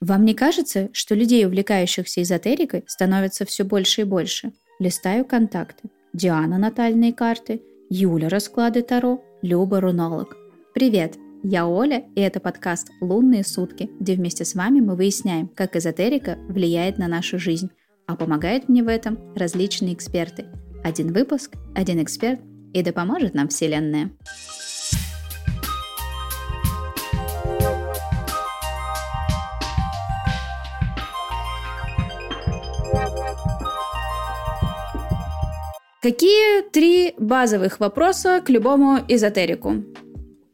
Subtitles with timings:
[0.00, 4.52] Вам не кажется, что людей, увлекающихся эзотерикой, становится все больше и больше?
[4.78, 5.90] Листаю контакты.
[6.14, 10.38] Диана натальные карты, Юля расклады Таро, Люба рунолог.
[10.72, 15.76] Привет, я Оля, и это подкаст «Лунные сутки», где вместе с вами мы выясняем, как
[15.76, 17.68] эзотерика влияет на нашу жизнь.
[18.06, 20.46] А помогают мне в этом различные эксперты.
[20.82, 22.40] Один выпуск, один эксперт,
[22.72, 24.10] и да поможет нам Вселенная.
[36.02, 39.84] Какие три базовых вопроса к любому эзотерику?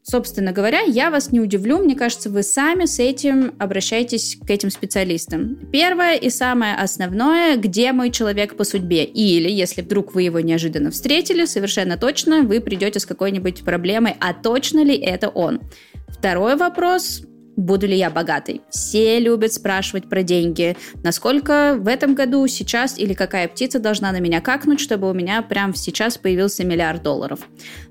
[0.02, 4.70] Собственно говоря, я вас не удивлю, мне кажется, вы сами с этим обращаетесь к этим
[4.70, 5.56] специалистам.
[5.70, 9.04] Первое и самое основное, где мой человек по судьбе?
[9.04, 14.34] Или, если вдруг вы его неожиданно встретили, совершенно точно вы придете с какой-нибудь проблемой, а
[14.34, 15.60] точно ли это он?
[16.08, 17.22] Второй вопрос,
[17.56, 18.60] буду ли я богатой.
[18.70, 20.76] Все любят спрашивать про деньги.
[21.02, 25.42] Насколько в этом году, сейчас или какая птица должна на меня какнуть, чтобы у меня
[25.42, 27.40] прямо сейчас появился миллиард долларов.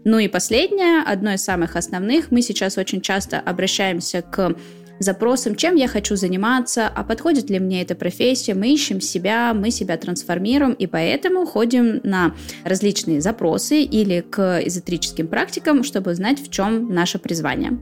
[0.03, 4.55] Ну и последнее, одно из самых основных, мы сейчас очень часто обращаемся к
[4.99, 9.71] запросам, чем я хочу заниматься, а подходит ли мне эта профессия, мы ищем себя, мы
[9.71, 16.49] себя трансформируем, и поэтому ходим на различные запросы или к эзотерическим практикам, чтобы узнать, в
[16.49, 17.77] чем наше призвание.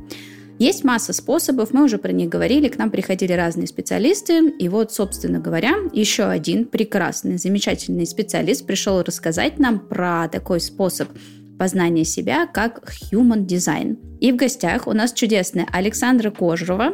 [0.59, 4.93] Есть масса способов, мы уже про них говорили, к нам приходили разные специалисты, и вот,
[4.93, 11.09] собственно говоря, еще один прекрасный, замечательный специалист пришел рассказать нам про такой способ
[11.57, 13.97] познания себя, как human design.
[14.19, 16.93] И в гостях у нас чудесная Александра Кожрова,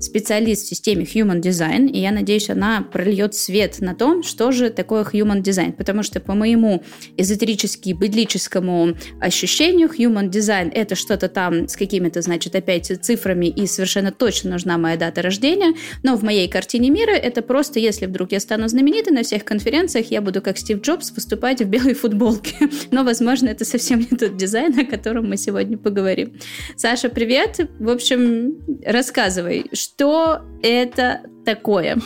[0.00, 4.70] специалист в системе Human Design, и я надеюсь, она прольет свет на том, что же
[4.70, 6.82] такое Human Design, потому что по моему
[7.16, 14.10] эзотерически быдлическому ощущению Human Design это что-то там с какими-то, значит, опять цифрами, и совершенно
[14.10, 18.40] точно нужна моя дата рождения, но в моей картине мира это просто, если вдруг я
[18.40, 22.56] стану знаменитой на всех конференциях, я буду как Стив Джобс выступать в белой футболке,
[22.90, 26.32] но, возможно, это совсем не тот дизайн, о котором мы сегодня поговорим.
[26.76, 27.60] Саша, привет!
[27.78, 29.89] В общем, рассказывай, что
[30.62, 31.98] это такое?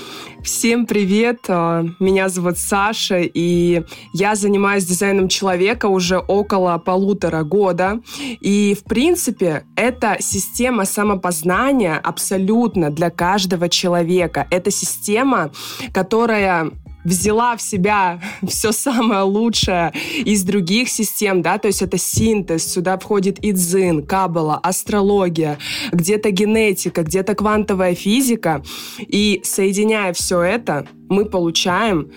[0.43, 1.39] Всем привет!
[1.49, 8.00] А, меня зовут Саша, и я занимаюсь дизайном человека уже около полутора года.
[8.41, 14.47] И, в принципе, это система самопознания абсолютно для каждого человека.
[14.51, 15.51] Это система,
[15.93, 16.72] которая
[17.04, 19.92] взяла в себя все самое лучшее
[20.25, 25.59] из других систем, да, то есть это синтез, сюда входит и дзин, каббала, астрология,
[25.92, 28.62] где-то генетика, где-то квантовая физика,
[28.98, 32.10] и соединяя все это, мы получаем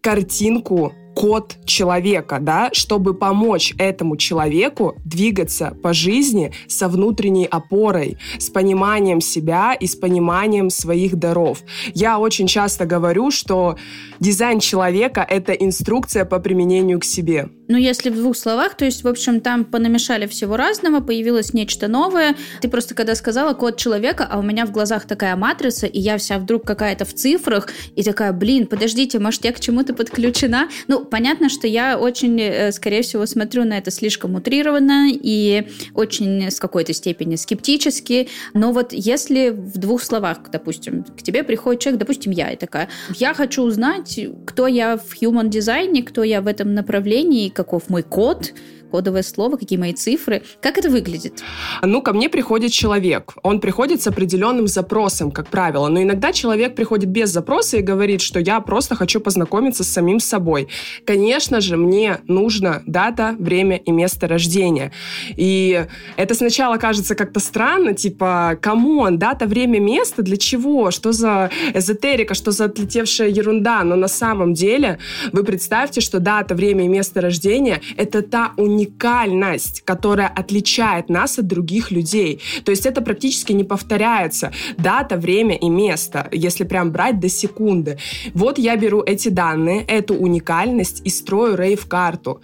[0.00, 8.48] картинку код человека, да, чтобы помочь этому человеку двигаться по жизни со внутренней опорой, с
[8.48, 11.58] пониманием себя и с пониманием своих даров.
[11.92, 13.76] Я очень часто говорю, что
[14.18, 17.50] дизайн человека— это инструкция по применению к себе.
[17.70, 21.86] Ну, если в двух словах, то есть, в общем, там понамешали всего разного, появилось нечто
[21.86, 22.34] новое.
[22.60, 26.18] Ты просто когда сказала код человека, а у меня в глазах такая матрица, и я
[26.18, 30.68] вся вдруг какая-то в цифрах, и такая, блин, подождите, может, я к чему-то подключена?
[30.88, 36.50] Ну, понятно, что я очень, э, скорее всего, смотрю на это слишком утрированно и очень
[36.50, 38.28] с какой-то степени скептически.
[38.54, 42.88] Но вот если в двух словах, допустим, к тебе приходит человек, допустим, я, и такая,
[43.16, 48.02] я хочу узнать, кто я в human дизайне, кто я в этом направлении, каков мой
[48.02, 48.52] код,
[48.90, 50.42] кодовое слово, какие мои цифры.
[50.60, 51.42] Как это выглядит?
[51.82, 53.34] Ну, ко мне приходит человек.
[53.42, 55.88] Он приходит с определенным запросом, как правило.
[55.88, 60.20] Но иногда человек приходит без запроса и говорит, что я просто хочу познакомиться с самим
[60.20, 60.68] собой.
[61.04, 64.92] Конечно же, мне нужно дата, время и место рождения.
[65.36, 65.86] И
[66.16, 70.90] это сначала кажется как-то странно, типа, come on, дата, время, место, для чего?
[70.90, 73.84] Что за эзотерика, что за отлетевшая ерунда?
[73.84, 74.98] Но на самом деле
[75.32, 81.38] вы представьте, что дата, время и место рождения— это та уникальная уникальность, которая отличает нас
[81.38, 82.40] от других людей.
[82.64, 84.52] То есть это практически не повторяется.
[84.78, 87.98] Дата, время и место, если прям брать до секунды.
[88.34, 92.40] Вот я беру эти данные, эту уникальность и строю рейв-карту.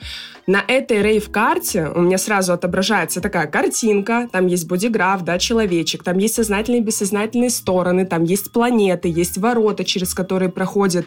[0.46, 6.18] На этой рейв-карте у меня сразу отображается такая картинка, там есть бодиграф, да, человечек, там
[6.18, 11.06] есть сознательные и бессознательные стороны, там есть планеты, есть ворота, через которые проходит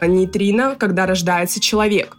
[0.00, 2.16] нейтрино, когда рождается человек.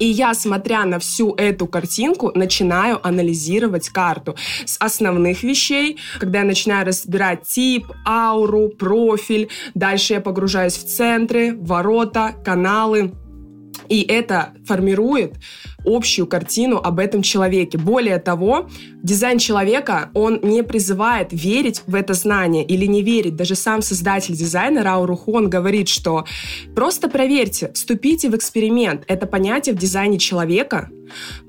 [0.00, 6.44] И я, смотря на всю эту картинку, начинаю анализировать карту с основных вещей, когда я
[6.44, 9.50] начинаю разбирать тип, ауру, профиль.
[9.74, 13.12] Дальше я погружаюсь в центры, ворота, каналы,
[13.88, 15.34] И это формирует
[15.84, 17.78] общую картину об этом человеке.
[17.78, 18.68] Более того,
[19.02, 23.36] дизайн человека, он не призывает верить в это знание или не верить.
[23.36, 26.24] Даже сам создатель дизайна Рау Руху, он говорит, что
[26.74, 29.04] просто проверьте, вступите в эксперимент.
[29.08, 30.90] Это понятие в дизайне человека,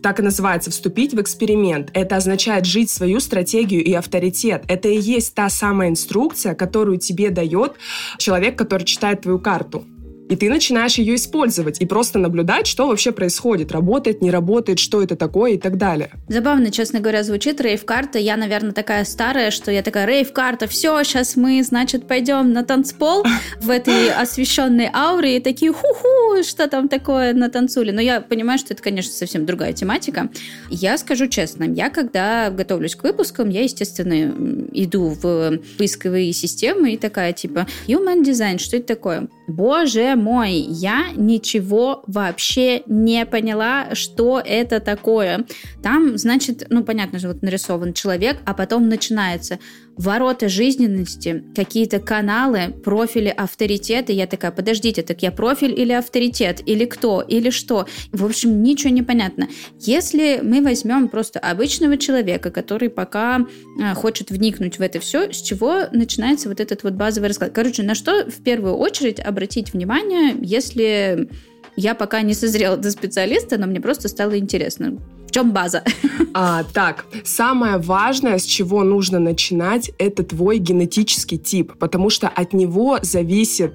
[0.01, 1.91] так и называется «вступить в эксперимент».
[1.93, 4.63] Это означает жить свою стратегию и авторитет.
[4.67, 7.73] Это и есть та самая инструкция, которую тебе дает
[8.17, 9.85] человек, который читает твою карту
[10.31, 15.03] и ты начинаешь ее использовать и просто наблюдать, что вообще происходит, работает, не работает, что
[15.03, 16.11] это такое и так далее.
[16.29, 18.17] Забавно, честно говоря, звучит рейв-карта.
[18.17, 23.25] Я, наверное, такая старая, что я такая, рейв-карта, все, сейчас мы, значит, пойдем на танцпол
[23.59, 27.91] в этой освещенной ауре и такие, ху-ху, что там такое на танцуле.
[27.91, 30.29] Но я понимаю, что это, конечно, совсем другая тематика.
[30.69, 34.33] Я скажу честно, я когда готовлюсь к выпускам, я, естественно,
[34.71, 39.27] иду в поисковые системы и такая, типа, human design, что это такое?
[39.51, 45.45] Боже мой, я ничего вообще не поняла, что это такое.
[45.83, 49.59] Там, значит, ну, понятно же, вот нарисован человек, а потом начинается
[49.97, 54.13] ворота жизненности, какие-то каналы, профили, авторитеты.
[54.13, 57.87] Я такая, подождите, так я профиль или авторитет, или кто, или что?
[58.11, 59.47] В общем, ничего не понятно.
[59.79, 63.45] Если мы возьмем просто обычного человека, который пока
[63.81, 67.51] а, хочет вникнуть в это все, с чего начинается вот этот вот базовый расклад?
[67.53, 71.29] Короче, на что в первую очередь обратить внимание, если
[71.75, 74.97] я пока не созрела до специалиста, но мне просто стало интересно.
[75.31, 75.83] Чем база?
[76.33, 82.53] А, так, самое важное, с чего нужно начинать, это твой генетический тип, потому что от
[82.53, 83.73] него зависит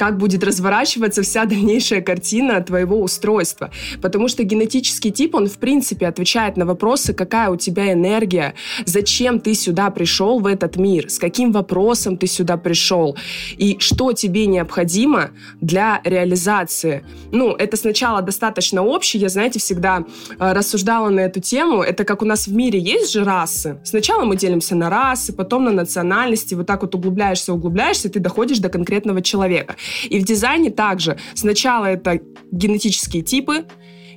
[0.00, 3.70] как будет разворачиваться вся дальнейшая картина твоего устройства.
[4.00, 8.54] Потому что генетический тип, он в принципе отвечает на вопросы, какая у тебя энергия,
[8.86, 13.14] зачем ты сюда пришел в этот мир, с каким вопросом ты сюда пришел,
[13.58, 17.04] и что тебе необходимо для реализации.
[17.30, 20.04] Ну, это сначала достаточно общее, я, знаете, всегда
[20.38, 21.82] э, рассуждала на эту тему.
[21.82, 23.76] Это как у нас в мире есть же расы.
[23.84, 28.60] Сначала мы делимся на расы, потом на национальности, вот так вот углубляешься, углубляешься, ты доходишь
[28.60, 29.76] до конкретного человека.
[30.08, 31.18] И в дизайне также.
[31.34, 32.20] Сначала это
[32.50, 33.66] генетические типы,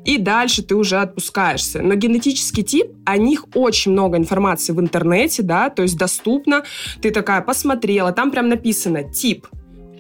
[0.06, 1.82] и дальше ты уже отпускаешься.
[1.82, 6.64] Но генетический тип, о них очень много информации в интернете, да, то есть доступно.
[7.02, 9.48] Ты такая посмотрела, там прям написано тип,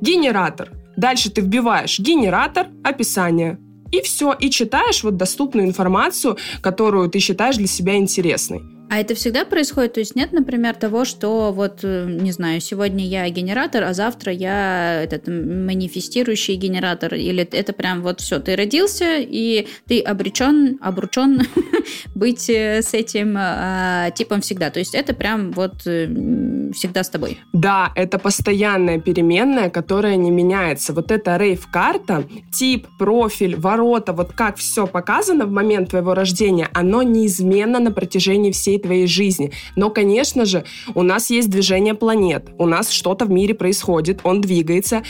[0.01, 0.71] генератор.
[0.97, 3.57] Дальше ты вбиваешь генератор, описание.
[3.91, 8.61] И все, и читаешь вот доступную информацию, которую ты считаешь для себя интересной.
[8.93, 9.93] А это всегда происходит?
[9.93, 14.31] То есть нет, например, того, что вот, э, не знаю, сегодня я генератор, а завтра
[14.31, 17.15] я этот манифестирующий генератор?
[17.15, 21.41] Или это прям вот все, ты родился, и ты обречен, обручен
[22.13, 24.69] быть э, с этим а, типом всегда.
[24.69, 27.39] То есть это прям вот э, всегда с тобой.
[27.51, 30.93] Да, это постоянная переменная, которая не меняется.
[30.93, 37.01] Вот эта рейв-карта, тип, профиль, ворота, вот как все показано в момент твоего рождения, оно
[37.01, 39.51] неизменно на протяжении всей твоей жизни.
[39.75, 40.63] Но, конечно же,
[40.93, 45.03] у нас есть движение планет, у нас что-то в мире происходит, он двигается.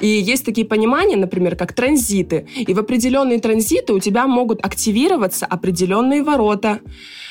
[0.00, 2.46] И есть такие понимания, например, как транзиты.
[2.56, 6.80] И в определенные транзиты у тебя могут активироваться определенные ворота,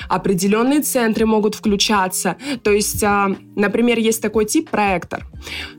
[0.08, 2.38] определенные центры могут включаться.
[2.64, 5.28] То есть, а, например, есть такой тип проектор.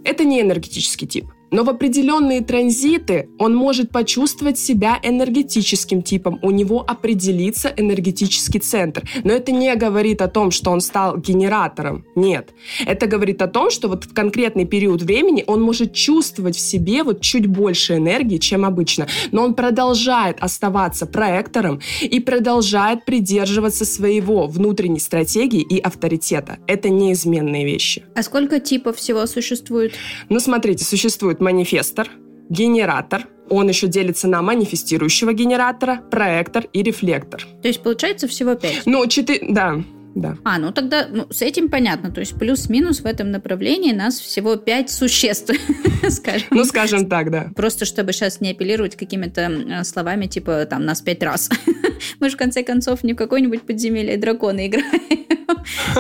[0.05, 1.27] Это не энергетический тип.
[1.51, 9.09] Но в определенные транзиты он может почувствовать себя энергетическим типом, у него определится энергетический центр.
[9.25, 12.05] Но это не говорит о том, что он стал генератором.
[12.15, 12.51] Нет.
[12.87, 17.03] Это говорит о том, что вот в конкретный период времени он может чувствовать в себе
[17.03, 19.09] вот чуть больше энергии, чем обычно.
[19.33, 26.59] Но он продолжает оставаться проектором и продолжает придерживаться своего внутренней стратегии и авторитета.
[26.67, 28.05] Это неизменные вещи.
[28.15, 29.93] А сколько типов всего существует?
[30.29, 32.09] Ну, смотрите, существует манифестор,
[32.49, 37.45] генератор, он еще делится на манифестирующего генератора, проектор и рефлектор.
[37.63, 38.83] То есть получается всего пять?
[38.87, 39.83] Ну, четыре, да.
[40.15, 40.37] Да.
[40.45, 42.11] А, ну тогда ну, с этим понятно.
[42.11, 45.53] То есть плюс-минус в этом направлении нас всего пять существ,
[46.09, 46.49] скажем.
[46.51, 47.51] Ну, скажем так, да.
[47.55, 51.49] Просто чтобы сейчас не апеллировать какими-то словами, типа там нас пять раз.
[52.21, 55.21] Мы же в конце концов не в какой-нибудь подземелье дракона играем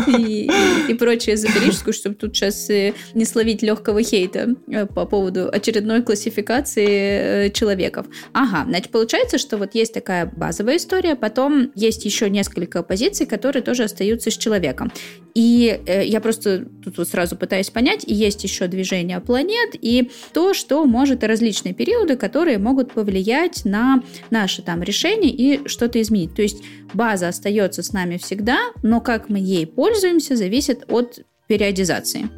[0.06, 5.06] и, и, и прочее эзотерическую, чтобы тут сейчас э, не словить легкого хейта э, по
[5.06, 8.06] поводу очередной классификации э, человеков.
[8.32, 13.62] Ага, значит, получается, что вот есть такая базовая история, потом есть еще несколько позиций, которые
[13.62, 14.92] тоже остаются с человеком.
[15.34, 20.10] И э, я просто тут вот сразу пытаюсь понять, и есть еще движение планет, и
[20.32, 26.09] то, что может различные периоды, которые могут повлиять на наши там решения и что-то изменить.
[26.34, 26.62] То есть
[26.92, 32.28] база остается с нами всегда, но как мы ей пользуемся, зависит от периодизации.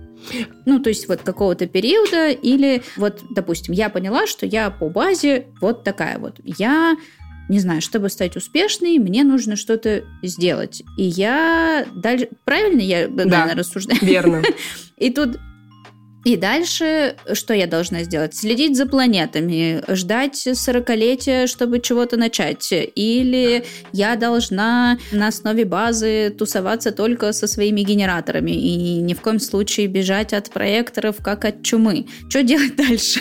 [0.67, 5.47] Ну, то есть вот какого-то периода или вот, допустим, я поняла, что я по базе
[5.61, 6.41] вот такая вот.
[6.45, 6.97] Я
[7.49, 10.83] не знаю, чтобы стать успешной, мне нужно что-то сделать.
[10.97, 12.29] И я дальше...
[12.45, 13.99] Правильно я, да, наверное, рассуждаю?
[14.01, 14.43] верно.
[14.97, 15.39] И тут
[16.25, 18.35] и дальше что я должна сделать?
[18.35, 22.73] Следить за планетами, ждать сорокалетия, чтобы чего-то начать.
[22.73, 29.41] Или я должна на основе базы тусоваться только со своими генераторами и ни в коем
[29.41, 32.07] случае бежать от проекторов, как от чумы.
[32.29, 33.21] Что делать дальше?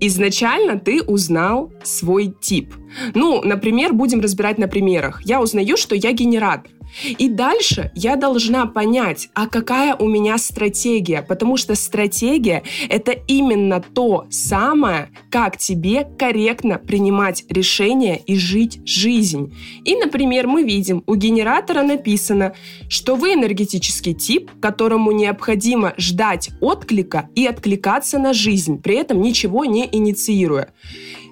[0.00, 2.74] Изначально ты узнал свой тип.
[3.14, 5.20] Ну, например, будем разбирать на примерах.
[5.24, 6.70] Я узнаю, что я генератор.
[7.18, 13.80] И дальше я должна понять, а какая у меня стратегия, потому что стратегия— это именно
[13.80, 19.54] то самое, как тебе корректно принимать решения и жить жизнь.
[19.84, 22.54] И, например, мы видим, у генератора написано,
[22.88, 29.64] что вы энергетический тип, которому необходимо ждать отклика и откликаться на жизнь, при этом ничего
[29.64, 30.72] не инициируя.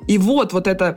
[0.07, 0.97] И вот, вот это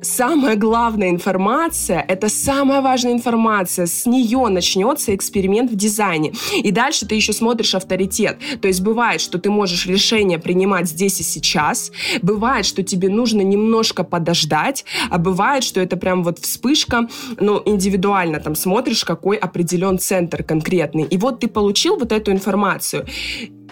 [0.00, 6.32] самая главная информация, это самая важная информация, с нее начнется эксперимент в дизайне.
[6.62, 8.38] И дальше ты еще смотришь авторитет.
[8.60, 11.90] То есть бывает, что ты можешь решение принимать здесь и сейчас,
[12.22, 18.40] бывает, что тебе нужно немножко подождать, а бывает, что это прям вот вспышка, ну, индивидуально
[18.40, 21.04] там смотришь, какой определен центр конкретный.
[21.04, 23.06] И вот ты получил вот эту информацию.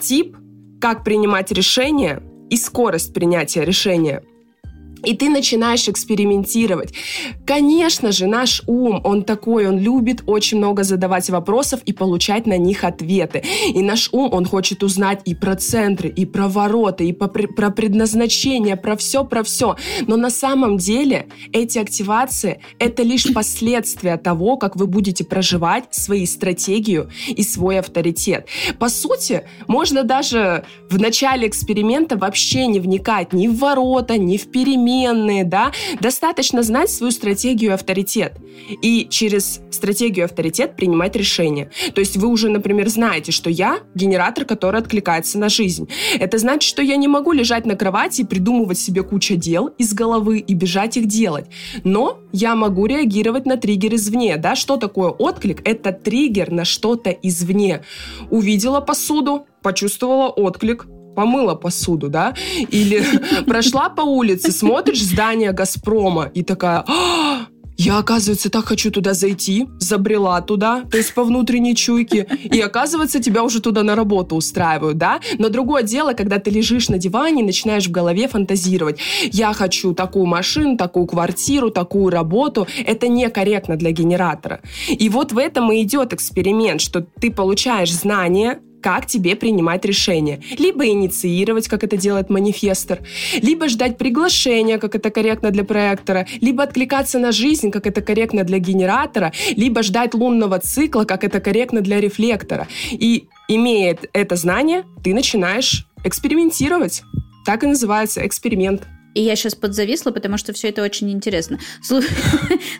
[0.01, 0.37] Тип,
[0.81, 4.23] как принимать решение и скорость принятия решения–
[5.07, 6.93] и ты начинаешь экспериментировать.
[7.47, 12.59] Конечно же, наш ум, он такой, он любит очень много задавать вопросов и получать на
[12.59, 13.43] них ответы.
[13.73, 17.71] И наш ум, он хочет узнать и про центры, и про ворота, и про, про
[17.71, 19.77] предназначение, про все, про все.
[20.07, 26.27] Но на самом деле эти активации— это лишь последствия того, как вы будете проживать свои
[26.27, 28.49] стратегию и свой авторитет.
[28.81, 34.51] По сути, можно даже в начале эксперимента вообще не вникать ни в ворота, ни в
[34.51, 38.35] перемены, переменные, да, достаточно знать свою стратегию и авторитет.
[38.83, 41.71] И через стратегию и авторитет принимать решения.
[41.95, 45.89] То есть вы уже, например, знаете, что я генератор, который откликается на жизнь.
[46.19, 49.93] Это значит, что я не могу лежать на кровати и придумывать себе кучу дел из
[49.93, 51.47] головы и бежать их делать.
[51.85, 54.37] Но я могу реагировать на триггер извне.
[54.37, 54.57] Да?
[54.57, 55.67] Что такое отклик?
[55.69, 57.83] Это триггер на что-то извне.
[58.31, 60.87] Увидела посуду, почувствовала отклик,
[61.17, 62.35] помыла посуду, да,
[62.71, 63.03] или
[63.47, 67.47] прошла по улице, смотришь здание Газпрома и такая, «А,
[67.79, 73.21] я, оказывается, так хочу туда зайти, забрела туда, то есть по внутренней чуйке, и, оказывается,
[73.21, 75.21] тебя уже туда на работу устраивают, да?
[75.39, 78.99] Но другое дело, когда ты лежишь на диване и начинаешь в голове фантазировать.
[79.31, 82.67] Я хочу такую машину, такую квартиру, такую работу.
[82.87, 84.61] Это некорректно для генератора.
[84.89, 90.41] И вот в этом и идет эксперимент, что ты получаешь знания, как тебе принимать решения.
[90.59, 93.01] Либо инициировать, как это делает манифестор,
[93.43, 98.45] либо ждать приглашения, как это корректно для проектора, либо откликаться на жизнь, как это корректно
[98.45, 102.69] для генератора, либо ждать лунного цикла, как это корректно для рефлектора.
[102.93, 107.03] И имея это знание, ты начинаешь экспериментировать.
[107.45, 108.87] Так и называется эксперимент.
[109.17, 111.59] И я сейчас подзависла, потому что все это очень интересно.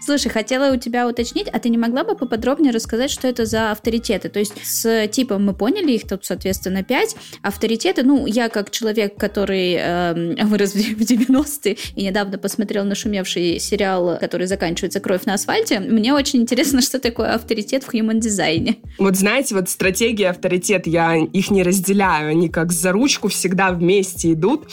[0.05, 3.71] Слушай, хотела у тебя уточнить, а ты не могла бы поподробнее рассказать, что это за
[3.71, 4.29] авторитеты?
[4.29, 7.17] То есть с типом мы поняли, их тут, соответственно, пять.
[7.41, 14.19] Авторитеты, ну, я как человек, который э, вырос в 90-е и недавно посмотрел нашумевший сериал,
[14.21, 18.77] который заканчивается «Кровь на асфальте», мне очень интересно, что такое авторитет в human дизайне.
[18.99, 24.35] Вот знаете, вот стратегия авторитет, я их не разделяю, они как за ручку всегда вместе
[24.35, 24.69] идут.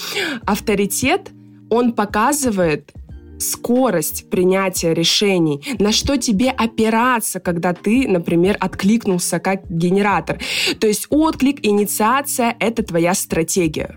[0.46, 1.30] Авторитет—
[1.74, 2.92] он показывает
[3.40, 10.40] скорость принятия решений, на что тебе опираться, когда ты, например, откликнулся как генератор.
[10.80, 13.96] То есть отклик, инициация— это твоя стратегия.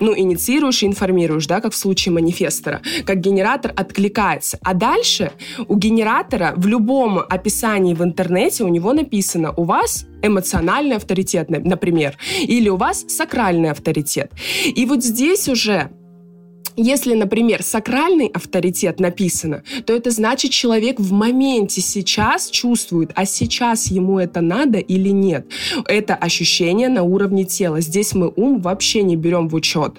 [0.00, 2.80] Ну, инициируешь и информируешь, да, как в случае манифестора.
[3.04, 4.58] Как генератор откликается.
[4.62, 5.32] А дальше
[5.68, 12.16] у генератора в любом описании в интернете у него написано «У вас эмоциональный авторитет, например,
[12.40, 14.32] или у вас сакральный авторитет».
[14.64, 15.90] И вот здесь уже
[16.76, 23.86] если, например, сакральный авторитет написано, то это значит, человек в моменте сейчас чувствует, а сейчас
[23.86, 25.46] ему это надо или нет.
[25.86, 27.80] Это ощущение на уровне тела.
[27.80, 29.94] Здесь мы ум вообще не берем в учет.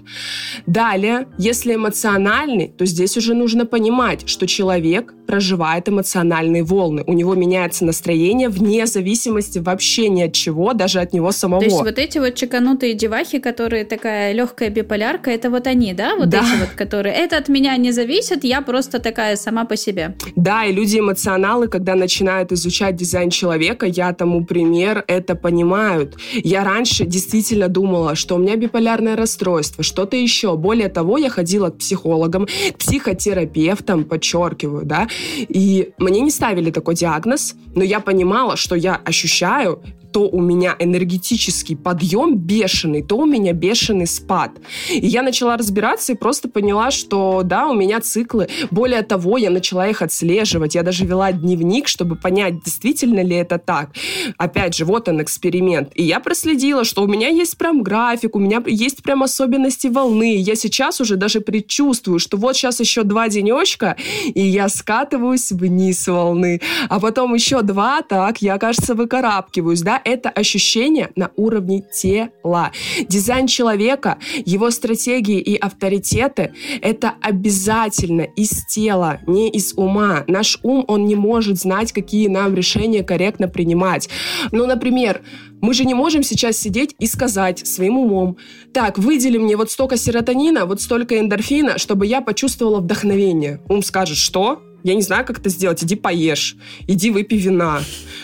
[0.66, 7.04] Далее, если эмоциональный, то здесь уже нужно понимать, что человек проживает эмоциональные волны.
[7.06, 11.62] У него меняется настроение вне зависимости вообще ни от чего, даже от него самого.
[11.62, 16.16] То есть вот эти вот чеканутые девахи, которые такая легкая биполярка, это вот они, да?
[16.16, 16.40] Вот да.
[16.40, 17.16] эти вот, которые...
[17.16, 20.16] Это от меня не зависит, я просто такая сама по себе.
[20.36, 26.16] Да, и люди-эмоционалы, когда начинают изучать дизайн человека, я тому пример, это понимают.
[26.34, 30.56] Я раньше действительно думала, что у меня биполярное расстройство, что-то еще.
[30.56, 35.08] Более того, я ходила к психологам, к психотерапевтам, подчеркиваю, да,
[35.48, 40.76] и мне не ставили такой диагноз, но я понимала, что я ощущаю то у меня
[40.80, 44.52] энергетический подъем бешеный, то у меня бешеный спад.
[44.90, 48.48] И я начала разбираться и просто поняла, что да, у меня циклы.
[48.72, 50.76] Более того, я начала их отслеживать.
[50.76, 53.92] Я даже вела дневник, чтобы понять, действительно ли это так.
[54.38, 55.92] Опять же, вот он эксперимент.
[55.96, 60.38] И я проследила, что у меня есть прям график, у меня есть прям особенности волны.
[60.38, 63.96] Я сейчас уже даже предчувствую, что вот сейчас еще два денечка,
[64.26, 66.62] и я скатываюсь вниз волны.
[66.90, 72.72] А потом еще два, так, я, кажется, выкарабкиваюсь, да, это ощущение на уровне тела.
[73.08, 80.24] Дизайн человека, его стратегии и авторитеты— это обязательно из тела, не из ума.
[80.28, 84.10] Наш ум, он не может знать, какие нам решения корректно принимать.
[84.52, 85.22] Ну, например,
[85.62, 88.38] мы же не можем сейчас сидеть и сказать своим умом,
[88.74, 93.62] так, выдели мне вот столько серотонина, вот столько эндорфина, чтобы я почувствовала вдохновение.
[93.68, 94.62] Ум скажет, что?
[94.84, 96.56] Я не знаю, как это сделать, иди поешь,
[96.88, 97.82] иди выпей вина.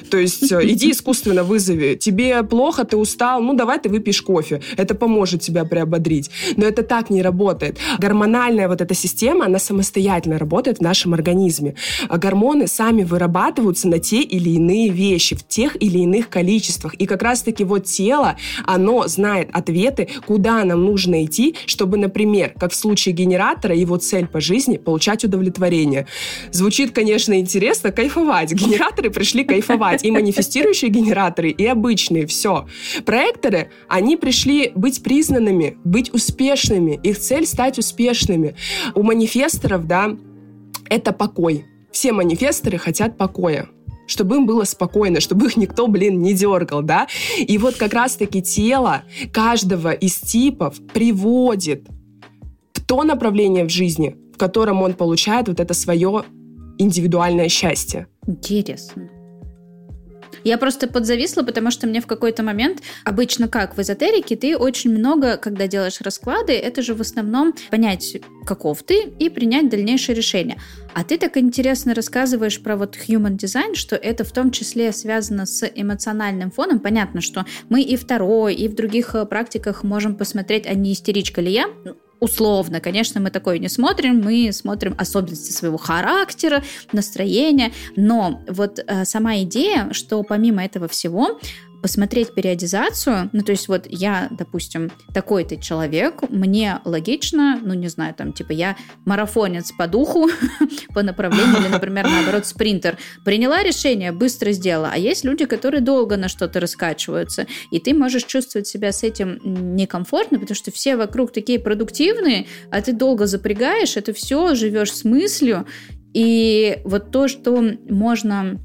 [0.09, 1.95] То есть э, иди искусственно вызови.
[1.95, 4.61] Тебе плохо, ты устал, ну давай ты выпьешь кофе.
[4.77, 6.29] Это поможет тебя приободрить.
[6.55, 7.77] Но это так не работает.
[7.99, 11.75] Гормональная вот эта система, она самостоятельно работает в нашем организме.
[12.07, 16.93] А гормоны сами вырабатываются на те или иные вещи в тех или иных количествах.
[16.93, 22.71] И как раз-таки вот тело, оно знает ответы, куда нам нужно идти, чтобы, например, как
[22.71, 26.07] в случае генератора, его цель по жизни— получать удовлетворение.
[26.51, 28.53] Звучит, конечно, интересно, кайфовать.
[28.53, 30.03] Генераторы пришли кайфовать.
[30.03, 32.67] И манифестирующие генераторы, и обычные, все.
[33.05, 36.99] Проекторы, они пришли быть признанными, быть успешными.
[37.03, 38.55] Их цель стать успешными.
[38.95, 40.15] У манифесторов, да,
[40.89, 41.65] это покой.
[41.91, 43.69] Все манифесторы хотят покоя
[44.05, 47.07] чтобы им было спокойно, чтобы их никто, блин, не дергал, да?
[47.37, 51.87] И вот как раз-таки тело каждого из типов приводит
[52.73, 56.23] в то направление в жизни, в котором он получает вот это свое
[56.77, 58.07] индивидуальное счастье.
[58.27, 59.09] Интересно.
[60.43, 64.91] Я просто подзависла, потому что мне в какой-то момент, обычно как в эзотерике, ты очень
[64.91, 70.59] много, когда делаешь расклады, это же в основном понять, каков ты, и принять дальнейшее решение.
[70.93, 75.45] А ты так интересно рассказываешь про вот human design, что это в том числе связано
[75.45, 76.79] с эмоциональным фоном.
[76.79, 81.41] Понятно, что мы и второй, и в других э, практиках можем посмотреть, а не истеричка
[81.41, 81.67] ли я
[82.23, 89.05] условно, конечно, мы такое не смотрим, мы смотрим особенности своего характера, настроения, но вот э,
[89.05, 91.39] сама идея, что помимо этого всего
[91.83, 98.15] посмотреть периодизацию, ну, то есть вот я, допустим, такой-то человек, мне логично, ну, не знаю,
[98.15, 100.29] там, типа, я марафонец по духу,
[100.93, 102.97] по направлению, или, например, наоборот, спринтер.
[103.25, 104.91] Приняла решение, быстро сделала.
[104.93, 109.41] А есть люди, которые долго на что-то раскачиваются, и ты можешь чувствовать себя с этим
[109.75, 115.03] некомфортно, потому что все вокруг такие продуктивные, а ты долго запрягаешь, это все, живешь с
[115.03, 115.67] мыслью,
[116.13, 118.57] и вот то, что можно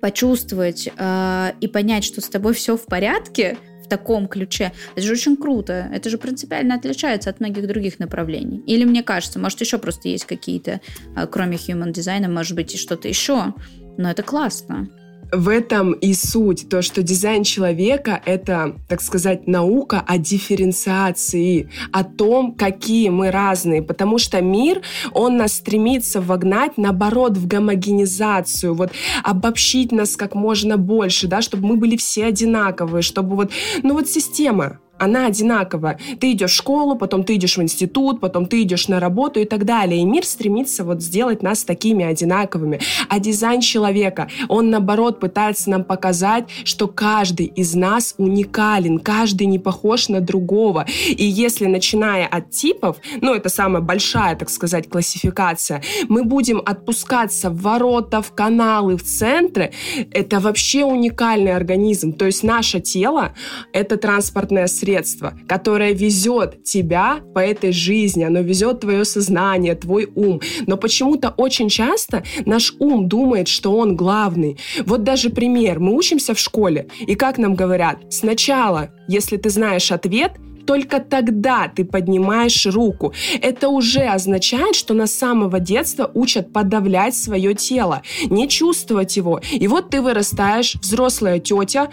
[0.00, 5.12] почувствовать э, и понять, что с тобой все в порядке в таком ключе, это же
[5.12, 5.88] очень круто.
[5.92, 8.62] Это же принципиально отличается от многих других направлений.
[8.66, 10.80] Или мне кажется, может, еще просто есть какие-то,
[11.16, 13.54] э, кроме human дизайна, может быть, и что-то еще.
[13.98, 14.88] Но это классно
[15.32, 22.04] в этом и суть, то, что дизайн человека— это, так сказать, наука о дифференциации, о
[22.04, 28.90] том, какие мы разные, потому что мир, он нас стремится вогнать, наоборот, в гомогенизацию, вот
[29.22, 34.08] обобщить нас как можно больше, да, чтобы мы были все одинаковые, чтобы вот, ну вот
[34.08, 35.98] система, она одинакова.
[36.20, 39.46] Ты идешь в школу, потом ты идешь в институт, потом ты идешь на работу и
[39.46, 40.02] так далее.
[40.02, 42.80] И мир стремится вот сделать нас такими одинаковыми.
[43.08, 49.58] А дизайн человека, он наоборот пытается нам показать, что каждый из нас уникален, каждый не
[49.58, 50.86] похож на другого.
[51.08, 57.48] И если начиная от типов, ну это самая большая, так сказать, классификация, мы будем отпускаться
[57.48, 59.72] в ворота, в каналы, в центры,
[60.12, 62.12] это вообще уникальный организм.
[62.12, 63.32] То есть наше тело—
[63.72, 70.08] это транспортное средство средство, которое везет тебя по этой жизни, оно везет твое сознание, твой
[70.14, 70.40] ум.
[70.66, 74.58] Но почему-то очень часто наш ум думает, что он главный.
[74.86, 75.78] Вот даже пример.
[75.78, 80.32] Мы учимся в школе, и как нам говорят, сначала, если ты знаешь ответ,
[80.66, 83.12] только тогда ты поднимаешь руку.
[83.40, 89.40] Это уже означает, что нас с самого детства учат подавлять свое тело, не чувствовать его.
[89.52, 91.90] И вот ты вырастаешь, взрослая тетя,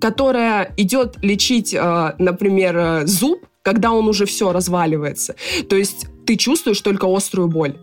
[0.00, 5.34] которая идет лечить, э, например, э, зуб, когда он уже все разваливается.
[5.68, 7.76] То есть ты чувствуешь только острую боль.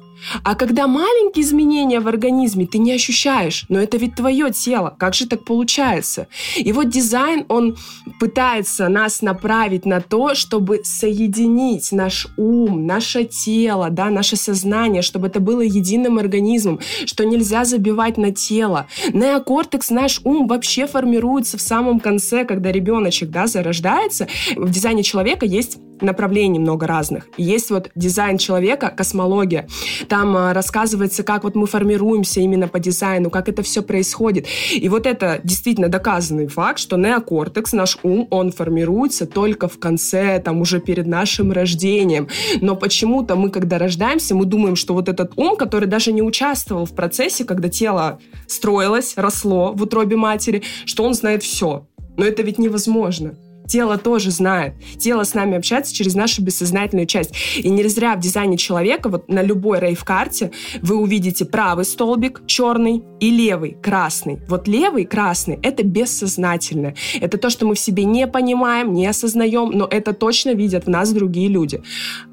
[0.43, 5.13] А когда маленькие изменения в организме ты не ощущаешь, но это ведь твое тело, как
[5.13, 6.27] же так получается?
[6.55, 7.77] И вот дизайн, он
[8.19, 15.27] пытается нас направить на то, чтобы соединить наш ум, наше тело, да, наше сознание, чтобы
[15.27, 18.87] это было единым организмом, что нельзя забивать на тело.
[19.13, 24.27] Неокортекс, наш ум вообще формируется в самом конце, когда ребеночек, да, зарождается.
[24.55, 27.27] В дизайне человека есть направлений много разных.
[27.37, 29.67] Есть вот дизайн человека, космология.
[30.07, 34.47] Там а, рассказывается, как вот мы формируемся именно по дизайну, как это все происходит.
[34.73, 40.39] И вот это действительно доказанный факт, что неокортекс, наш ум, он формируется только в конце,
[40.39, 42.27] там уже перед нашим рождением.
[42.61, 46.85] Но почему-то мы, когда рождаемся, мы думаем, что вот этот ум, который даже не участвовал
[46.85, 51.87] в процессе, когда тело строилось, росло в утробе матери, что он знает все.
[52.17, 53.35] Но это ведь невозможно.
[53.67, 54.73] Тело тоже знает.
[54.97, 57.33] Тело с нами общается через нашу бессознательную часть.
[57.57, 60.51] И не зря в дизайне человека, вот на любой рейв-карте,
[60.81, 64.39] вы увидите правый столбик черный и левый красный.
[64.47, 66.95] Вот левый красный— это бессознательное.
[67.19, 70.89] Это то, что мы в себе не понимаем, не осознаем, но это точно видят в
[70.89, 71.81] нас другие люди.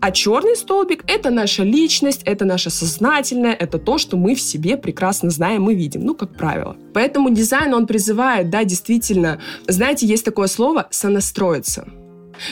[0.00, 4.76] А черный столбик— это наша личность, это наше сознательное, это то, что мы в себе
[4.76, 6.76] прекрасно знаем и видим, ну, как правило.
[6.92, 11.88] Поэтому дизайн, он призывает, да, действительно, знаете, есть такое слово «сонастроение» строится.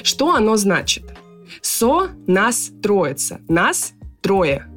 [0.03, 1.05] Что оно значит?
[1.61, 3.41] Со нас троица.
[3.49, 4.69] Нас трое.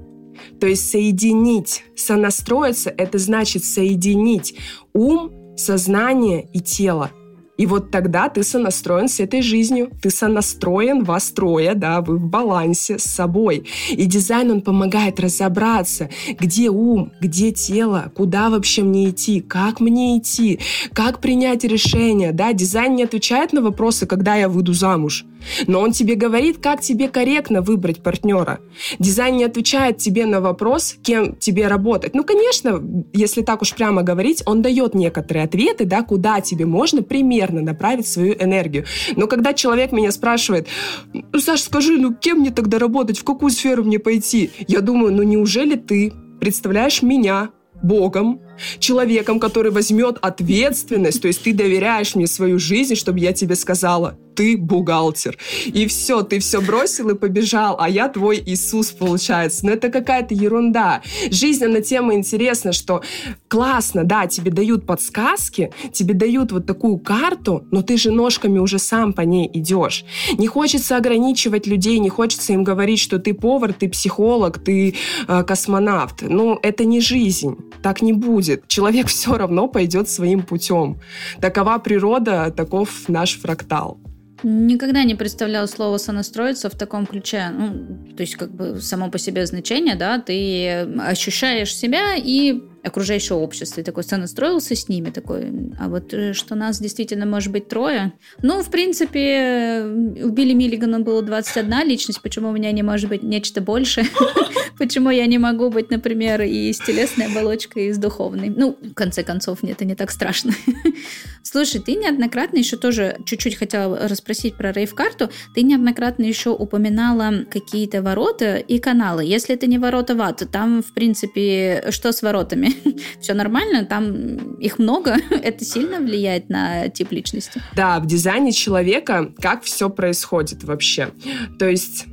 [0.60, 4.58] То есть соединить, сонастроиться, это значит соединить
[4.94, 7.12] ум, сознание и тело.
[7.58, 12.28] И вот тогда ты сонастроен с этой жизнью, ты сонастроен, вас трое, да, вы в
[12.28, 13.66] балансе с собой.
[13.90, 20.18] И дизайн, он помогает разобраться, где ум, где тело, куда вообще мне идти, как мне
[20.18, 20.60] идти,
[20.94, 22.52] как принять решение, да.
[22.54, 25.26] Дизайн не отвечает на вопросы, когда я выйду замуж.
[25.68, 28.60] Но он тебе говорит, как тебе корректно выбрать партнера.
[29.00, 32.16] Дизайн не отвечает тебе на вопрос, кем тебе работать.
[32.16, 32.82] Ну, конечно,
[33.14, 38.08] если так уж прямо говорить, он дает некоторые ответы, да, куда тебе можно примерно направить
[38.08, 38.86] свою энергию.
[39.16, 40.68] Но когда человек меня спрашивает,
[41.14, 44.52] ну, Саш, скажи, ну, кем мне тогда работать, в какую сферу мне пойти?
[44.68, 47.50] Я думаю, ну, неужели ты представляешь меня,
[47.84, 48.42] Богом,
[48.80, 54.18] человеком, который возьмет ответственность, то есть ты доверяешь мне свою жизнь, чтобы я тебе сказала,
[54.36, 55.38] ты бухгалтер.
[55.66, 59.66] И все, ты все бросил и побежал, а я твой Иисус, получается.
[59.66, 61.02] Но это какая-то ерунда.
[61.32, 63.02] Жизнь, она тема интересна, что
[63.48, 68.80] классно, да, тебе дают подсказки, тебе дают вот такую карту, но ты же ножками уже
[68.80, 70.04] сам по ней идешь.
[70.38, 74.96] Не хочется ограничивать людей, не хочется им говорить, что ты повар, ты психолог, ты
[75.28, 76.22] э, космонавт.
[76.22, 77.56] Ну, это не жизнь.
[77.82, 78.45] Так не будет.
[78.68, 81.00] Человек все равно пойдет своим путем.
[81.42, 84.00] Такова природа, таков наш фрактал.
[84.48, 87.50] Никогда не представлял слово сонастроиться в таком ключе.
[87.50, 93.36] Ну, то есть, как бы само по себе значение, да, ты ощущаешь себя и окружающее
[93.36, 93.82] общество.
[93.82, 98.14] И такой сонастроился с ними, такой, а вот э, что нас действительно может быть трое.
[98.44, 103.24] Ну, в принципе, у Билли Миллигана было 21 личность, почему у меня не может быть
[103.24, 104.06] нечто большее?
[104.78, 108.50] Почему я не могу быть, например, и с телесной оболочкой, и с духовной?
[108.50, 110.52] Ну, в конце концов, это не так страшно.
[111.56, 115.30] Слушай, ты неоднократно еще тоже чуть-чуть хотела расспросить про рейв-карту.
[115.54, 119.24] Ты неоднократно еще упоминала какие-то ворота и каналы.
[119.24, 122.74] Если это не ворота в ад, то там, в принципе, что с воротами?
[123.22, 123.86] Все нормально?
[123.86, 125.16] Там их много?
[125.30, 127.62] Это сильно влияет на тип личности?
[127.74, 131.12] Да, в дизайне человека как все происходит вообще.
[131.58, 132.04] То есть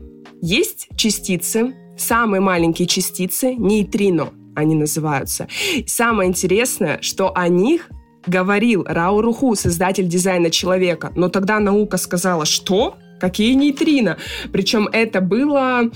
[0.41, 5.49] есть частицы, самые маленькие частицы, нейтрино они называются.
[5.87, 7.89] Самое интересное, что о них
[8.27, 11.13] говорил Рао Руху, создатель дизайна человека.
[11.15, 12.97] Но тогда наука сказала, что?
[13.21, 14.17] Какие нейтрино?
[14.53, 15.91] Причем это было,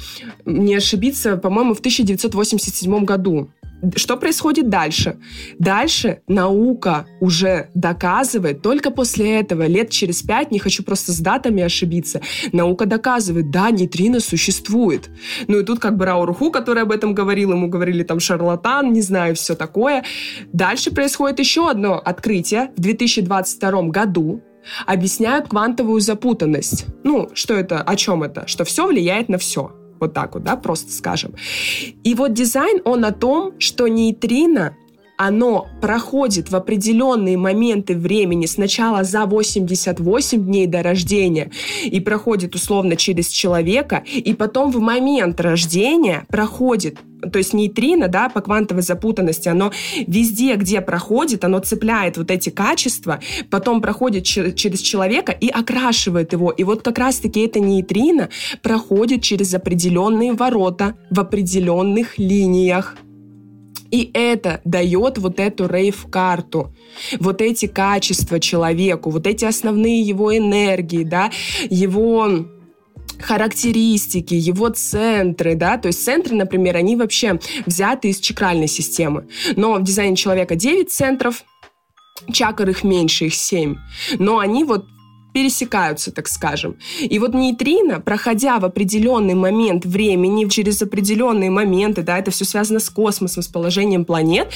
[0.45, 3.51] не ошибиться, по-моему, в 1987 году.
[3.95, 5.19] Что происходит дальше?
[5.59, 11.63] Дальше наука уже доказывает, только после этого, лет через пять, не хочу просто с датами
[11.63, 12.21] ошибиться,
[12.53, 15.11] наука доказывает, да, нейтрино существует.
[15.47, 19.03] Ну и тут как бы Рауруху, который об этом говорил, ему говорили там шарлатан, не
[19.03, 20.05] знаю, все такое.
[20.53, 24.43] Дальше происходит еще одно открытие в 2022 году,
[24.87, 26.87] объясняют квантовую запутанность.
[27.05, 28.47] Ну, что это, о чем это?
[28.47, 29.73] Что все влияет на все.
[30.01, 31.35] Вот так вот, да, просто скажем.
[32.05, 34.77] И вот дизайн, он о том, что нейтрино
[35.17, 41.51] оно проходит в определенные моменты времени, сначала за 88 дней до рождения,
[41.85, 46.99] и проходит условно через человека, и потом в момент рождения проходит
[47.33, 49.73] то есть нейтрино, да, по квантовой запутанности, оно
[50.07, 56.51] везде, где проходит, оно цепляет вот эти качества, потом проходит через человека и окрашивает его.
[56.51, 58.29] И вот как раз-таки это нейтрино
[58.63, 62.97] проходит через определенные ворота в определенных линиях.
[63.91, 66.75] И это дает вот эту рейв-карту,
[67.19, 71.31] вот эти качества человеку, вот эти основные его энергии, да,
[71.71, 72.47] его
[73.19, 79.29] характеристики, его центры, да, то есть центры, например, они вообще взяты из чакральной системы.
[79.57, 81.45] Но в дизайне человека 9 центров,
[82.33, 83.77] чакр их меньше, их 7.
[84.19, 84.87] Но они вот
[85.37, 86.77] пересекаются, так скажем.
[86.99, 92.81] И вот нейтрино, проходя в определенный момент времени, через определенные моменты, да, это все связано
[92.81, 94.49] с космосом, с положением планет,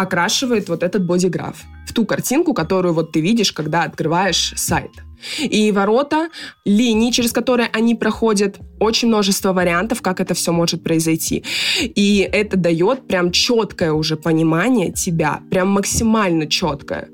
[0.00, 4.90] окрашивает вот этот бодиграф в ту картинку, которую вот ты видишь, когда открываешь сайт.
[5.38, 6.28] И ворота,
[6.64, 11.44] линии, через которые они проходят, очень множество вариантов, как это все может произойти.
[11.82, 17.08] И это дает прям четкое уже понимание тебя, прям максимально четкое.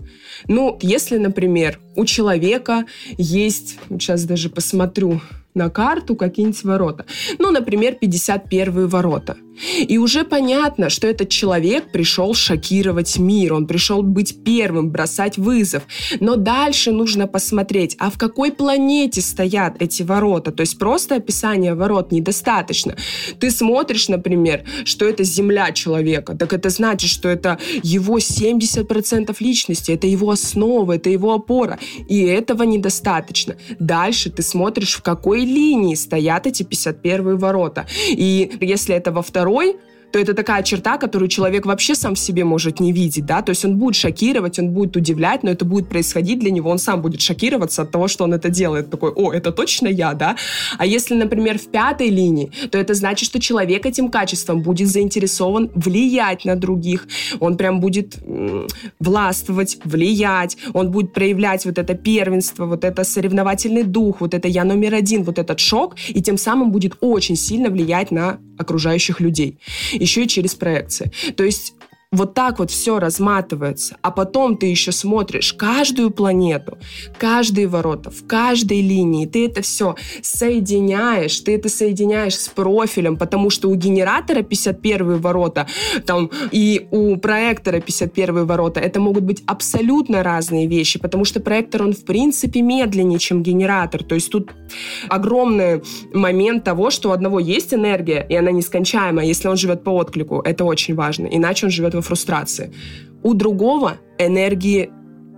[0.46, 2.84] Ну, если, например, у человека
[3.18, 5.20] есть, сейчас даже посмотрю
[5.54, 7.06] на карту какие-нибудь ворота.
[7.38, 9.36] Ну, например, 51 ворота.
[9.88, 15.82] И уже понятно, что этот человек пришел шокировать мир, он пришел быть первым, бросать вызов.
[16.20, 20.52] Но дальше нужно посмотреть, а в какой планете стоят эти ворота.
[20.52, 22.96] То есть просто описание ворот недостаточно.
[23.40, 29.92] Ты смотришь, например, что это Земля человека, так это значит, что это его 70% личности,
[29.92, 31.78] это его основа, это его опора.
[32.08, 33.56] И этого недостаточно.
[33.78, 37.86] Дальше ты смотришь, в какой линии стоят эти 51 ворота.
[38.08, 39.78] И если это во втором второй
[40.12, 43.50] то это такая черта, которую человек вообще сам в себе может не видеть, да, то
[43.50, 47.02] есть он будет шокировать, он будет удивлять, но это будет происходить для него, он сам
[47.02, 50.36] будет шокироваться от того, что он это делает, такой, о, это точно я, да,
[50.78, 55.70] а если, например, в пятой линии, то это значит, что человек этим качеством будет заинтересован
[55.74, 57.06] влиять на других,
[57.40, 58.16] он прям будет
[59.00, 64.64] властвовать, влиять, он будет проявлять вот это первенство, вот это соревновательный дух, вот это я
[64.64, 69.58] номер один, вот этот шок, и тем самым будет очень сильно влиять на окружающих людей
[70.00, 71.10] еще и через проекции.
[71.36, 71.74] То есть
[72.12, 76.78] вот так вот все разматывается, а потом ты еще смотришь каждую планету,
[77.18, 83.50] каждые ворота, в каждой линии, ты это все соединяешь, ты это соединяешь с профилем, потому
[83.50, 85.66] что у генератора 51 ворота
[86.06, 91.82] там, и у проектора 51 ворота это могут быть абсолютно разные вещи, потому что проектор,
[91.82, 94.54] он в принципе медленнее, чем генератор, то есть тут
[95.08, 99.90] огромный момент того, что у одного есть энергия, и она нескончаемая, если он живет по
[99.90, 102.72] отклику, это очень важно, иначе он живет во фрустрации.
[103.22, 104.90] У другого энергии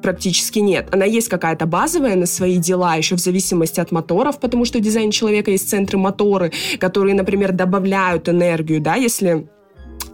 [0.02, 0.88] практически нет.
[0.92, 4.82] Она есть какая-то базовая на свои дела, еще в зависимости от моторов, потому что в
[4.82, 9.48] дизайне человека есть центры моторы, которые, например, добавляют энергию, да, если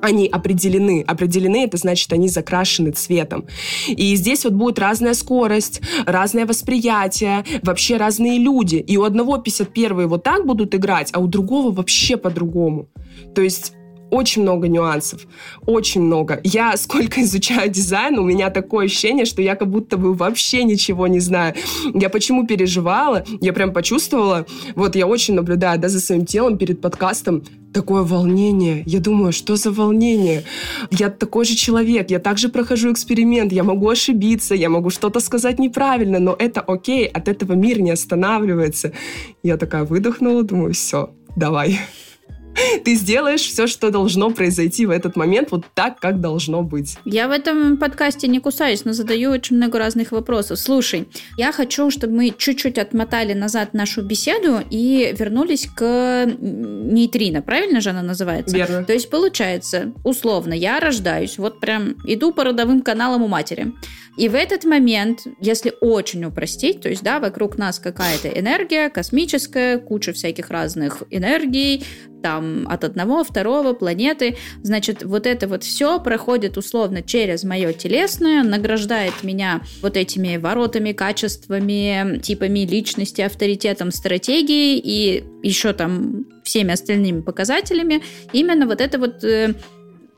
[0.00, 1.02] они определены.
[1.06, 3.46] Определены, это значит, они закрашены цветом.
[3.88, 8.76] И здесь вот будет разная скорость, разное восприятие, вообще разные люди.
[8.76, 12.88] И у одного 51 вот так будут играть, а у другого вообще по-другому.
[13.34, 13.72] То есть
[14.14, 15.26] очень много нюансов,
[15.66, 16.40] очень много.
[16.44, 21.06] Я сколько изучаю дизайн, у меня такое ощущение, что я как будто бы вообще ничего
[21.08, 21.54] не знаю.
[21.94, 24.46] Я почему переживала, я прям почувствовала,
[24.76, 28.84] вот я очень наблюдаю, да, за своим телом перед подкастом, такое волнение.
[28.86, 30.44] Я думаю, что за волнение?
[30.92, 35.58] Я такой же человек, я также прохожу эксперимент, я могу ошибиться, я могу что-то сказать
[35.58, 38.92] неправильно, но это окей, от этого мир не останавливается.
[39.42, 41.80] Я такая выдохнула, думаю, все, давай
[42.84, 46.96] ты сделаешь все, что должно произойти в этот момент, вот так, как должно быть.
[47.04, 50.58] Я в этом подкасте не кусаюсь, но задаю очень много разных вопросов.
[50.58, 57.42] Слушай, я хочу, чтобы мы чуть-чуть отмотали назад нашу беседу и вернулись к нейтрино.
[57.42, 58.56] Правильно же она называется?
[58.56, 58.84] Верно.
[58.84, 63.72] То есть, получается, условно, я рождаюсь, вот прям иду по родовым каналам у матери.
[64.16, 69.78] И в этот момент, если очень упростить, то есть, да, вокруг нас какая-то энергия космическая,
[69.78, 71.84] куча всяких разных энергий,
[72.24, 74.38] там от одного, второго планеты.
[74.62, 80.92] Значит, вот это вот все проходит условно через мое телесное, награждает меня вот этими воротами,
[80.92, 88.00] качествами, типами личности, авторитетом, стратегией и еще там всеми остальными показателями.
[88.32, 89.52] Именно вот это вот э,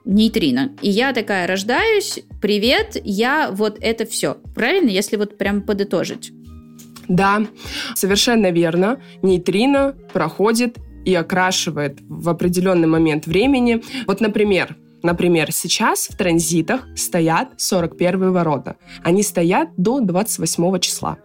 [0.05, 0.77] нейтрино.
[0.83, 4.37] И я такая рождаюсь, привет, я вот это все.
[4.55, 6.31] Правильно, если вот прям подытожить?
[7.09, 7.47] Да,
[7.97, 9.01] совершенно верно.
[9.23, 13.83] Нейтрино проходит и окрашивает в определенный момент времени.
[14.07, 18.77] Вот, например, Например, сейчас в транзитах стоят 41 ворота.
[19.05, 21.19] Они стоят до 28 числа.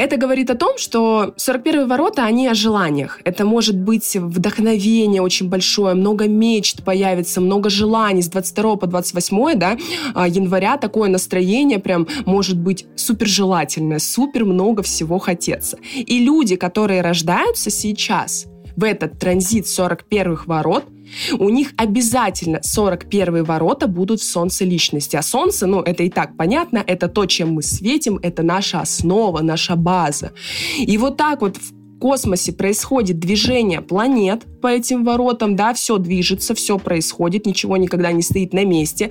[0.00, 3.20] Это говорит о том, что 41 ворота, они о желаниях.
[3.24, 8.22] Это может быть вдохновение очень большое, много мечт появится, много желаний.
[8.22, 9.76] С 22 по 28 да,
[10.14, 15.76] а, января такое настроение прям может быть супер желательное, супер много всего хотеться.
[15.94, 18.46] И люди, которые рождаются сейчас
[18.78, 20.84] в этот транзит 41 ворот–
[21.38, 25.16] у них обязательно 41 ворота будут в солнце личности.
[25.16, 29.40] А солнце, ну, это и так понятно, это то, чем мы светим, это наша основа,
[29.40, 30.32] наша база.
[30.78, 36.54] И вот так вот в космосе происходит движение планет по этим воротам, да, все движется,
[36.54, 39.10] все происходит, ничего никогда не стоит на месте.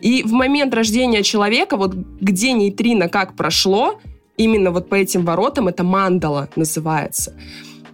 [0.00, 4.00] И в момент рождения человека, вот где нейтрино как прошло,
[4.36, 7.36] именно вот по этим воротам, это мандала называется.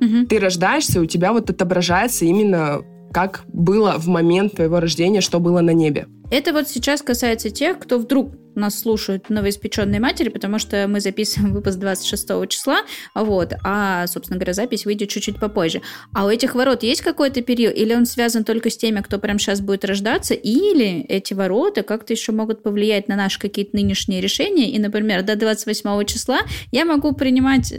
[0.01, 0.27] Угу.
[0.29, 2.83] Ты рождаешься, у тебя вот отображается именно
[3.17, 6.07] как было в момент твоего рождения, что было на небе.
[6.31, 11.55] Это вот сейчас касается тех, кто вдруг нас слушают новоиспеченные матери, потому что мы записываем
[11.55, 12.81] выпуск 26 числа,
[13.15, 15.81] вот, а, собственно говоря, запись выйдет чуть-чуть попозже.
[16.13, 19.39] А у этих ворот есть какой-то период, или он связан только с теми, кто прямо
[19.39, 24.71] сейчас будет рождаться, или эти ворота как-то еще могут повлиять на наши какие-то нынешние решения,
[24.71, 27.73] и, например, до 28 числа я могу принимать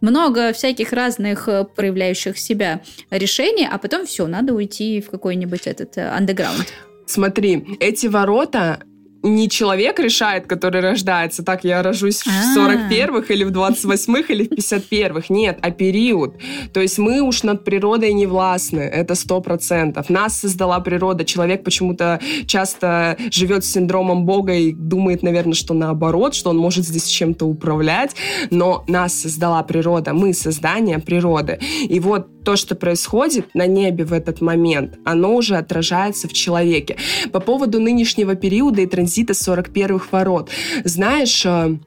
[0.00, 5.96] много всяких разных э, проявляющих себя решений, а потом все, надо уйти в какой-нибудь этот
[5.98, 6.66] андеграунд.
[7.06, 8.80] Смотри, эти ворота
[9.22, 13.32] не человек решает, который рождается, так я рожусь в 41-х а.
[13.32, 15.26] или в 28-х или в 51-х.
[15.28, 16.36] Нет, а период.
[16.72, 20.08] То есть мы уж над природой не властны, это сто процентов.
[20.08, 21.24] Нас создала природа.
[21.24, 26.84] Человек почему-то часто живет с синдромом Бога и думает, наверное, что наоборот, что он может
[26.84, 28.16] здесь чем-то управлять,
[28.50, 31.58] но нас создала природа, мы создание природы.
[31.82, 36.96] И вот то, что происходит на небе в этот момент, оно уже отражается в человеке.
[37.32, 40.50] По поводу нынешнего периода и транзита 41-х ворот.
[40.84, 41.78] Знаешь, э,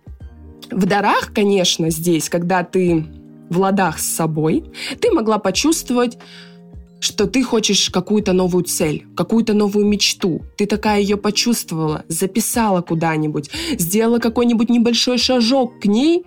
[0.72, 3.06] в дарах, конечно, здесь, когда ты
[3.50, 4.66] в ладах с собой,
[5.00, 6.18] ты могла почувствовать
[7.00, 10.42] что ты хочешь какую-то новую цель, какую-то новую мечту.
[10.56, 16.24] Ты такая ее почувствовала, записала куда-нибудь, сделала какой-нибудь небольшой шажок к ней,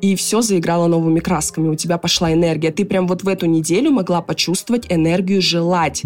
[0.00, 2.70] и все заиграло новыми красками, у тебя пошла энергия.
[2.70, 6.02] Ты прям вот в эту неделю могла почувствовать энергию желать.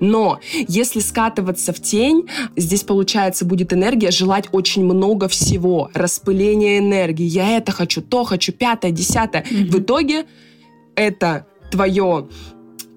[0.00, 5.90] Но если скатываться в тень, здесь, получается, будет энергия желать очень много всего.
[5.94, 7.26] Распыление энергии.
[7.26, 9.42] Я это хочу, то хочу, пятое, десятое.
[9.42, 9.70] Mm-hmm.
[9.70, 10.24] В итоге
[10.94, 12.28] это твое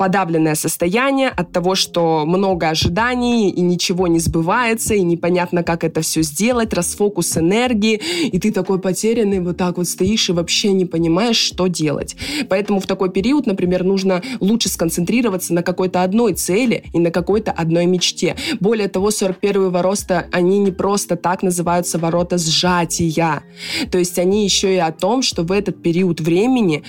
[0.02, 6.02] подавленное состояние от того, что много ожиданий и ничего не сбывается, и непонятно, как это
[6.02, 10.86] все сделать, расфокус энергии, и ты такой потерянный, вот так вот стоишь и вообще не
[10.86, 12.16] понимаешь, что делать.
[12.50, 17.52] Поэтому в такой период, например, нужно лучше сконцентрироваться на какой-то одной цели и на какой-то
[17.52, 18.36] одной мечте.
[18.60, 23.44] Более того, 41 ворота, они не просто так называются ворота сжатия.
[23.92, 26.82] То есть они еще и о том, что в этот период времени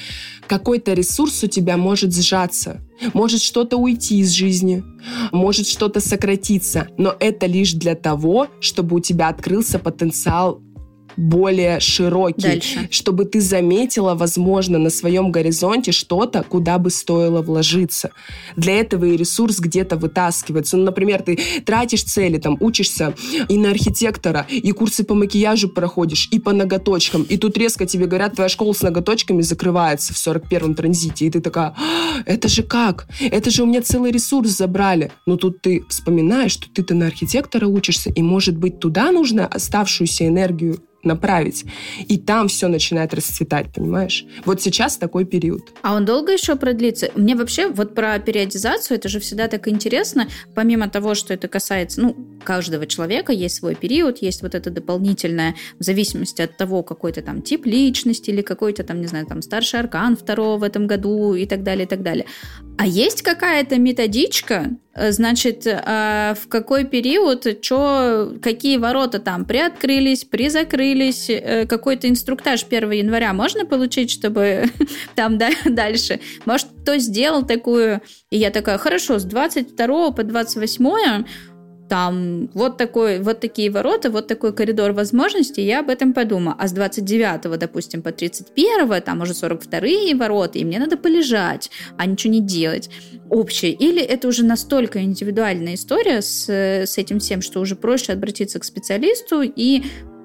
[0.46, 2.80] какой-то ресурс у тебя может сжаться,
[3.12, 4.82] может что-то уйти из жизни,
[5.32, 10.60] может что-то сократиться, но это лишь для того, чтобы у тебя открылся потенциал
[11.16, 12.88] более широкий, Дальше.
[12.90, 18.10] чтобы ты заметила, возможно, на своем горизонте что-то, куда бы стоило вложиться.
[18.56, 20.76] Для этого и ресурс где-то вытаскивается.
[20.76, 23.14] Ну, например, ты тратишь цели, там, учишься
[23.48, 28.06] и на архитектора, и курсы по макияжу проходишь, и по ноготочкам, и тут резко тебе
[28.06, 32.62] говорят, твоя школа с ноготочками закрывается в 41-м транзите, и ты такая, «А, это же
[32.62, 33.06] как?
[33.20, 35.12] Это же у меня целый ресурс забрали.
[35.26, 40.26] Но тут ты вспоминаешь, что ты-то на архитектора учишься, и, может быть, туда нужно оставшуюся
[40.26, 41.64] энергию направить.
[42.08, 44.24] И там все начинает расцветать, понимаешь?
[44.44, 45.72] Вот сейчас такой период.
[45.82, 47.10] А он долго еще продлится?
[47.14, 52.00] Мне вообще вот про периодизацию, это же всегда так интересно, помимо того, что это касается,
[52.00, 57.12] ну, каждого человека, есть свой период, есть вот это дополнительное, в зависимости от того, какой
[57.12, 60.86] то там тип личности или какой-то там, не знаю, там старший аркан второго в этом
[60.86, 62.26] году и так далее, и так далее.
[62.78, 71.30] А есть какая-то методичка, значит, э, в какой период, чё, какие ворота там приоткрылись, призакрылись,
[71.30, 74.66] э, какой-то инструктаж 1 января можно получить, чтобы
[75.14, 76.20] там да, дальше?
[76.44, 78.02] Может, кто сделал такую?
[78.30, 81.24] И я такая, хорошо, с 22 по 28
[81.88, 86.56] там вот, такой, вот такие ворота, вот такой коридор возможностей, я об этом подумаю.
[86.58, 92.06] А с 29, допустим, по 31, там уже 42 ворота, и мне надо полежать, а
[92.06, 92.88] ничего не делать.
[93.28, 93.72] Общее.
[93.72, 98.64] Или это уже настолько индивидуальная история с, с этим всем, что уже проще обратиться к
[98.64, 99.82] специалисту и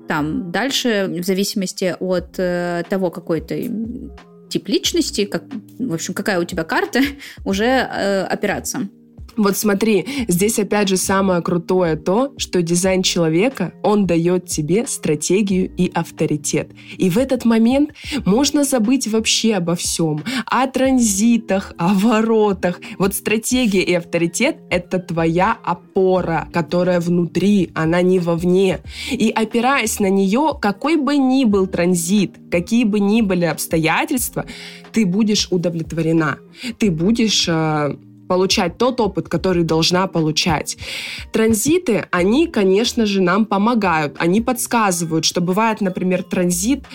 [0.08, 3.70] там дальше, в зависимости от э, того, какой ты
[4.50, 5.43] тип личности, как,
[5.80, 7.02] в общем, какая у тебя карта,
[7.46, 8.88] уже э, опираться.
[9.38, 15.71] Вот смотри, здесь опять же самое крутое то, что дизайн человека, он дает тебе стратегию
[15.77, 16.71] и авторитет.
[16.98, 17.92] И в этот момент
[18.25, 20.23] можно забыть вообще обо всем.
[20.48, 22.81] О транзитах, о воротах.
[22.98, 28.79] Вот стратегия и авторитет— это твоя опора, которая внутри, она не вовне.
[29.12, 34.46] И опираясь на нее, какой бы ни был транзит, какие бы ни были обстоятельства,
[34.92, 36.40] ты будешь удовлетворена.
[36.79, 37.96] Ты будешь э,
[38.28, 40.78] получать тот опыт, который должна получать.
[41.32, 46.86] Транзиты, они, конечно же, нам помогают, они подсказывают, что бывает, например, транзит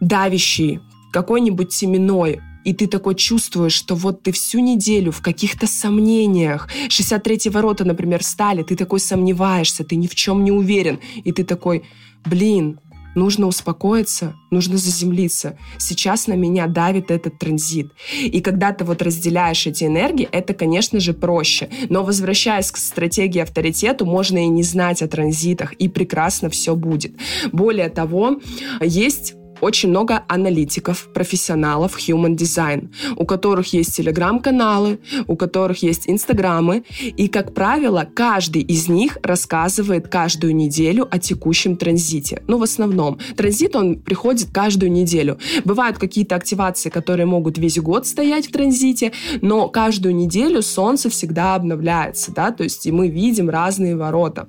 [0.00, 0.80] давящий,
[1.12, 6.68] какой-нибудь семенной, и ты такой чувствуешь, что вот ты всю неделю в каких-то сомнениях.
[6.88, 10.98] 63-й ворота, например, стали, ты такой сомневаешься, ты ни в чем не уверен.
[11.24, 11.84] И ты такой,
[12.24, 12.80] блин,
[13.14, 15.58] нужно успокоиться, нужно заземлиться.
[15.78, 17.92] Сейчас на меня давит этот транзит.
[18.20, 21.68] И когда ты вот разделяешь эти энергии, это, конечно же, проще.
[21.88, 27.14] Но возвращаясь к стратегии авторитету, можно и не знать о транзитах, и прекрасно все будет.
[27.52, 28.40] Более того,
[28.80, 29.34] есть
[29.64, 37.28] очень много аналитиков, профессионалов human design, у которых есть телеграм-каналы, у которых есть инстаграмы, и,
[37.28, 42.42] как правило, каждый из них рассказывает каждую неделю о текущем транзите.
[42.46, 43.18] Ну, в основном.
[43.36, 45.38] Транзит, он приходит каждую неделю.
[45.64, 51.54] Бывают какие-то активации, которые могут весь год стоять в транзите, но каждую неделю Солнце всегда
[51.54, 54.46] обновляется, да, то есть и мы видим разные ворота.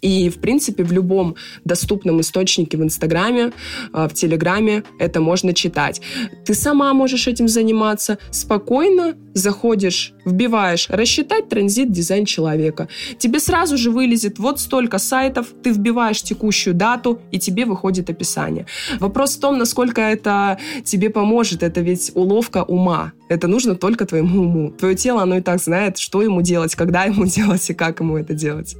[0.00, 3.52] И, в принципе, в любом доступном источнике в Инстаграме,
[3.92, 6.00] а, в Телеграме это можно читать.
[6.44, 12.88] Ты сама можешь этим заниматься спокойно, заходишь, вбиваешь «рассчитать транзит дизайн человека».
[13.18, 18.66] Тебе сразу же вылезет вот столько сайтов, ты вбиваешь текущую дату, и тебе выходит описание.
[19.00, 21.62] Вопрос в том, насколько это тебе поможет.
[21.62, 23.12] Это ведь уловка ума.
[23.28, 24.70] Это нужно только твоему уму.
[24.70, 28.16] Твое тело, оно и так знает, что ему делать, когда ему делать и как ему
[28.16, 28.76] это делать.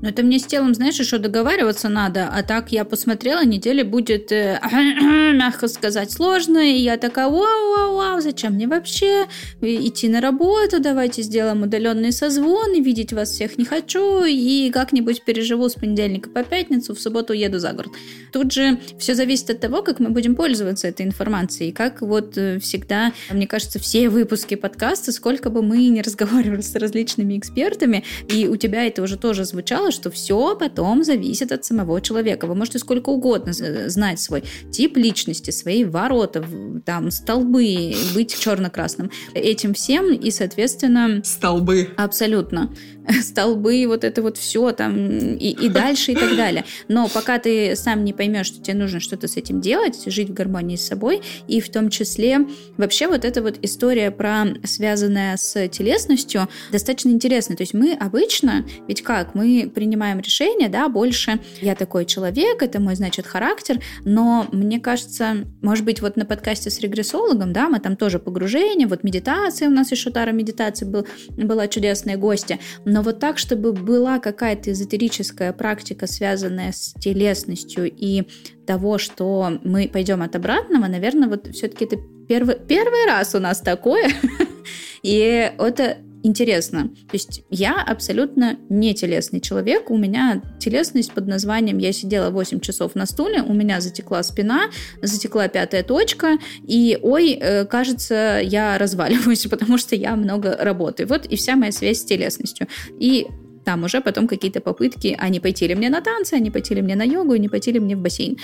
[0.00, 2.28] Но это мне с телом, знаешь, еще договариваться надо.
[2.28, 4.60] А так я посмотрела, неделя будет, э,
[5.34, 6.58] мягко сказать, сложно.
[6.58, 9.26] И я такая, вау, вау, вау, зачем мне вообще
[9.60, 10.80] идти на работу?
[10.80, 12.74] Давайте сделаем удаленный созвон.
[12.74, 14.24] И видеть вас всех не хочу.
[14.24, 17.90] И как-нибудь переживу с понедельника по пятницу, в субботу еду за город.
[18.32, 21.72] Тут же все зависит от того, как мы будем пользоваться этой информацией.
[21.72, 26.74] Как вот э, всегда, мне кажется, все выпуски подкаста, сколько бы мы ни разговаривали с
[26.74, 31.64] различными экспертами, и у тебя это уже тоже звучало, сказала, что все потом зависит от
[31.64, 32.46] самого человека.
[32.46, 36.44] Вы можете сколько угодно знать свой тип личности, свои ворота,
[36.84, 39.10] там, столбы, быть черно-красным.
[39.34, 41.22] Этим всем и, соответственно...
[41.24, 41.88] Столбы.
[41.96, 42.70] Абсолютно.
[43.22, 46.64] столбы, вот это вот все там и, и дальше и так далее.
[46.88, 50.34] Но пока ты сам не поймешь, что тебе нужно что-то с этим делать, жить в
[50.34, 52.46] гармонии с собой, и в том числе
[52.76, 57.56] вообще вот эта вот история про связанная с телесностью достаточно интересная.
[57.56, 62.80] То есть мы обычно, ведь как, мы принимаем решение, да, больше я такой человек, это
[62.80, 67.80] мой, значит, характер, но мне кажется, может быть, вот на подкасте с регрессологом, да, мы
[67.80, 72.97] там тоже погружение, вот медитация, у нас еще Тара медитации был, была чудесная гостья, но
[72.98, 78.24] но вот так, чтобы была какая-то эзотерическая практика, связанная с телесностью и
[78.66, 81.96] того, что мы пойдем от обратного, наверное, вот все-таки это
[82.28, 84.10] первый, первый раз у нас такое.
[85.04, 86.88] И это интересно.
[86.88, 89.90] То есть я абсолютно не телесный человек.
[89.90, 94.70] У меня телесность под названием «Я сидела 8 часов на стуле, у меня затекла спина,
[95.02, 101.08] затекла пятая точка, и ой, э, кажется, я разваливаюсь, потому что я много работаю».
[101.08, 102.66] Вот и вся моя связь с телесностью.
[102.98, 103.26] И
[103.64, 106.74] там уже потом какие-то попытки, а не пойти ли мне на танцы, а не пойти
[106.74, 108.38] ли мне на йогу, не пойти ли мне в бассейн.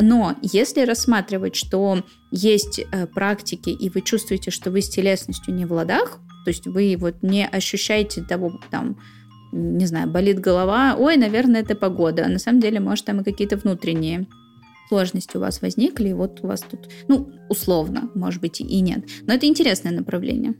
[0.00, 5.66] Но если рассматривать, что есть э, практики, и вы чувствуете, что вы с телесностью не
[5.66, 8.96] в ладах, то есть вы вот не ощущаете того, там,
[9.52, 12.24] не знаю, болит голова, ой, наверное, это погода.
[12.24, 14.26] А на самом деле, может, там и какие-то внутренние
[14.88, 19.04] сложности у вас возникли, и вот у вас тут, ну, условно, может быть, и нет.
[19.26, 20.54] Но это интересное направление.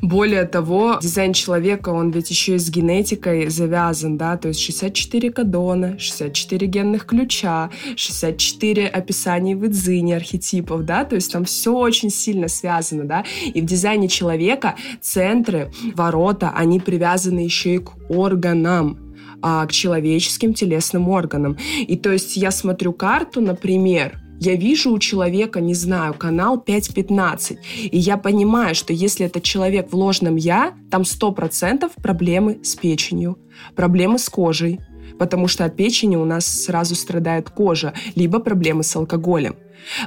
[0.00, 5.32] Более того, дизайн человека, он ведь еще и с генетикой завязан, да, то есть 64
[5.32, 12.10] кадона, 64 генных ключа, 64 описаний в Идзине архетипов, да, то есть там все очень
[12.10, 19.07] сильно связано, да, и в дизайне человека центры, ворота, они привязаны еще и к органам,
[19.42, 21.56] а, к человеческим телесным органам.
[21.78, 27.58] И то есть я смотрю карту, например, я вижу у человека, не знаю, канал 5.15,
[27.90, 33.38] и я понимаю, что если этот человек в ложном «я», там 100% проблемы с печенью,
[33.74, 34.78] проблемы с кожей,
[35.18, 39.56] потому что от печени у нас сразу страдает кожа, либо проблемы с алкоголем.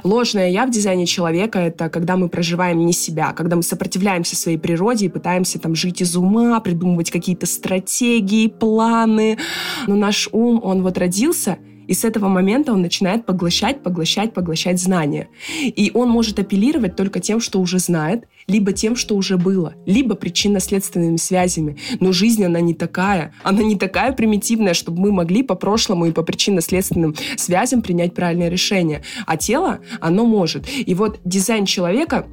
[0.04, 4.58] Ложное «я» в дизайне человека— это когда мы проживаем не себя, когда мы сопротивляемся своей
[4.58, 9.38] природе и пытаемся там жить из ума, придумывать какие-то стратегии, планы.
[9.86, 14.80] Но наш ум, он вот родился— и с этого момента он начинает поглощать, поглощать, поглощать
[14.80, 15.28] знания.
[15.60, 20.14] И он может апеллировать только тем, что уже знает, либо тем, что уже было, либо
[20.14, 21.76] причинно-следственными связями.
[22.00, 23.34] Но жизнь, она не такая.
[23.42, 28.48] Она не такая примитивная, чтобы мы могли по прошлому и по причинно-следственным связям принять правильное
[28.48, 29.02] решение.
[29.26, 30.68] А тело, оно может.
[30.68, 32.26] И вот дизайн человека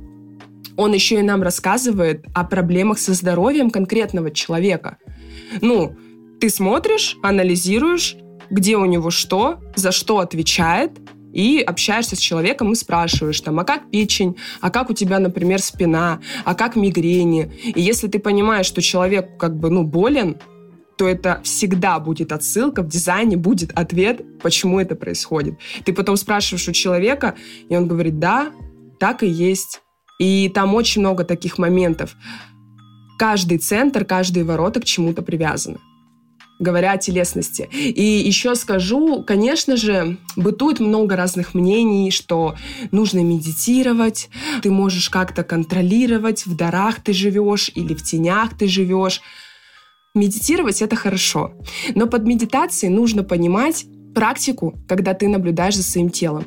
[0.78, 4.97] он еще и нам рассказывает о проблемах со здоровьем конкретного человека.
[5.60, 5.93] Ну,
[6.39, 8.16] ты смотришь, анализируешь,
[8.50, 10.91] где у него что, за что отвечает,
[11.34, 15.62] и общаешься с человеком и спрашиваешь там, а как печень, а как у тебя, например,
[15.62, 17.52] спина, а как мигрени.
[17.64, 20.38] И если ты понимаешь, что человек как бы, ну, болен,
[20.97, 25.56] то это всегда будет отсылка, в дизайне будет ответ, почему это происходит.
[25.86, 27.36] Ты потом спрашиваешь у человека,
[27.70, 28.52] и он говорит, да,
[29.00, 29.82] так и есть.
[30.20, 32.16] И там очень много таких моментов.
[33.18, 35.78] Каждый центр, каждые ворота к чему-то привязаны
[36.60, 37.70] говоря о телесности.
[37.72, 42.55] И еще скажу, конечно же, бытует много разных мнений, что
[42.91, 44.30] нужно медитировать,
[44.62, 49.22] ты можешь как-то контролировать, в дарах ты живешь или в тенях ты живешь.
[50.14, 51.53] Медитировать это хорошо,
[51.95, 56.45] но под медитацией нужно понимать практику, когда ты наблюдаешь за своим телом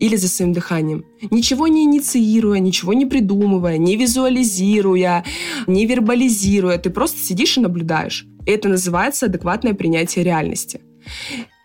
[0.00, 1.04] или за своим дыханием.
[1.30, 5.24] Ничего не инициируя, ничего не придумывая, не визуализируя,
[5.66, 6.78] не вербализируя.
[6.78, 8.26] Ты просто сидишь и наблюдаешь.
[8.46, 10.80] Это называется адекватное принятие реальности.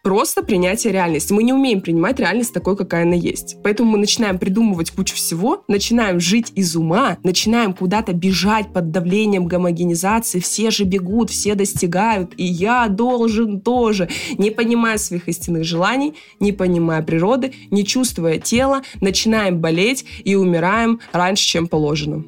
[0.06, 1.34] Просто принятие реальности.
[1.34, 3.58] Мы не умеем принимать реальность такой, какая она есть.
[3.64, 9.48] Поэтому мы начинаем придумывать кучу всего, начинаем жить из ума, начинаем куда-то бежать под давлением
[9.48, 10.40] гомогенизации.
[10.40, 14.08] Все же бегут, все достигают, и я должен тоже.
[14.38, 21.00] Не понимая своих истинных желаний, не понимая природы, не чувствуя тела, начинаем болеть и умираем
[21.14, 22.24] раньше, чем положено.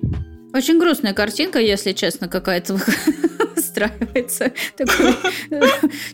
[0.52, 2.80] Очень грустная картинка, если честно, какая-то
[3.78, 4.52] выстраивается.
[4.78, 5.16] Такой,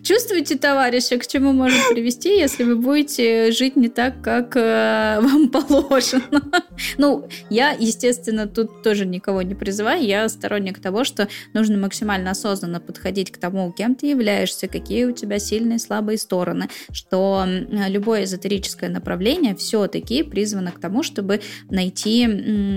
[0.03, 5.49] чувствуете, товарищи, к чему может привести, если вы будете жить не так, как э, вам
[5.49, 6.24] положено.
[6.97, 10.03] ну, я, естественно, тут тоже никого не призываю.
[10.03, 15.11] Я сторонник того, что нужно максимально осознанно подходить к тому, кем ты являешься, какие у
[15.11, 17.45] тебя сильные и слабые стороны, что
[17.88, 22.28] любое эзотерическое направление все-таки призвано к тому, чтобы найти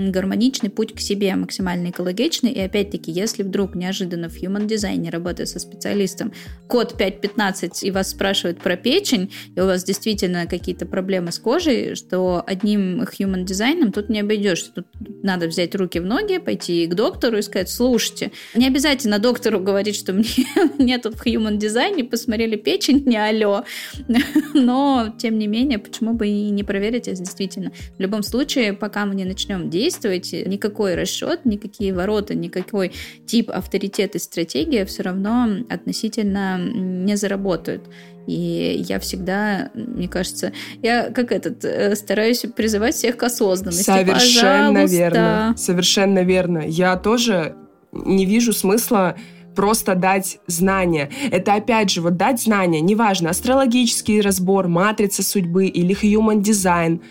[0.09, 2.51] гармоничный путь к себе, максимально экологичный.
[2.51, 6.31] И опять-таки, если вдруг неожиданно в Human дизайне, работая со специалистом,
[6.67, 11.95] код 5.15 и вас спрашивают про печень, и у вас действительно какие-то проблемы с кожей,
[11.95, 14.71] что одним human дизайном тут не обойдешься.
[14.71, 14.85] Тут
[15.23, 19.95] надо взять руки в ноги, пойти к доктору и сказать, слушайте, не обязательно доктору говорить,
[19.95, 20.27] что мне
[20.77, 23.63] нет тут в human дизайне, посмотрели печень, не алло.
[24.53, 27.71] Но, тем не менее, почему бы и не проверить это действительно.
[27.97, 32.91] В любом случае, пока мы не начнем действовать, никакой расчет, никакие ворота, никакой
[33.25, 37.83] тип авторитета и стратегии стратегия все равно относительно не заработают.
[38.27, 40.51] И я всегда, мне кажется,
[40.83, 43.83] я как этот э, стараюсь призывать всех к осознанности.
[43.83, 44.97] Совершенно Пожалуйста.
[44.97, 45.53] верно.
[45.57, 46.59] Совершенно верно.
[46.59, 47.55] Я тоже
[47.93, 49.15] не вижу смысла
[49.55, 51.09] просто дать знания.
[51.31, 57.01] Это опять же, вот дать знания, неважно, астрологический разбор, матрица судьбы или human design.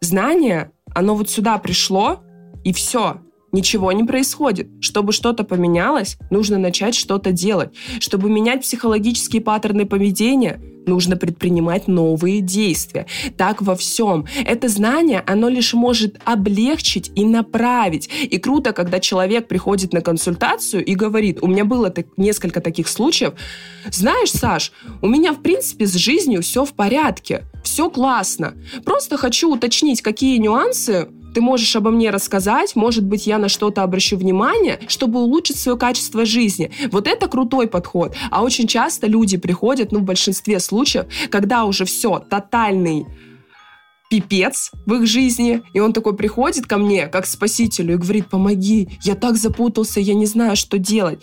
[0.00, 2.22] Знание, оно вот сюда пришло,
[2.62, 3.18] и все
[3.54, 4.68] ничего не происходит.
[4.80, 7.70] Чтобы что-то поменялось, нужно начать что-то делать.
[8.00, 13.06] Чтобы менять психологические паттерны поведения, нужно предпринимать новые действия.
[13.36, 14.26] Так во всем.
[14.44, 18.10] Это знание, оно лишь может облегчить и направить.
[18.22, 22.88] И круто, когда человек приходит на консультацию и говорит, у меня было так, несколько таких
[22.88, 23.34] случаев,
[23.90, 28.54] знаешь, Саш, у меня в принципе с жизнью все в порядке, все классно.
[28.84, 33.82] Просто хочу уточнить, какие нюансы ты можешь обо мне рассказать, может быть, я на что-то
[33.82, 36.70] обращу внимание, чтобы улучшить свое качество жизни.
[36.90, 38.14] Вот это крутой подход.
[38.30, 43.06] А очень часто люди приходят, ну, в большинстве случаев, когда уже все, тотальный
[44.14, 48.88] пипец в их жизни, и он такой приходит ко мне, как спасителю, и говорит, помоги,
[49.02, 51.18] я так запутался, я не знаю, что делать.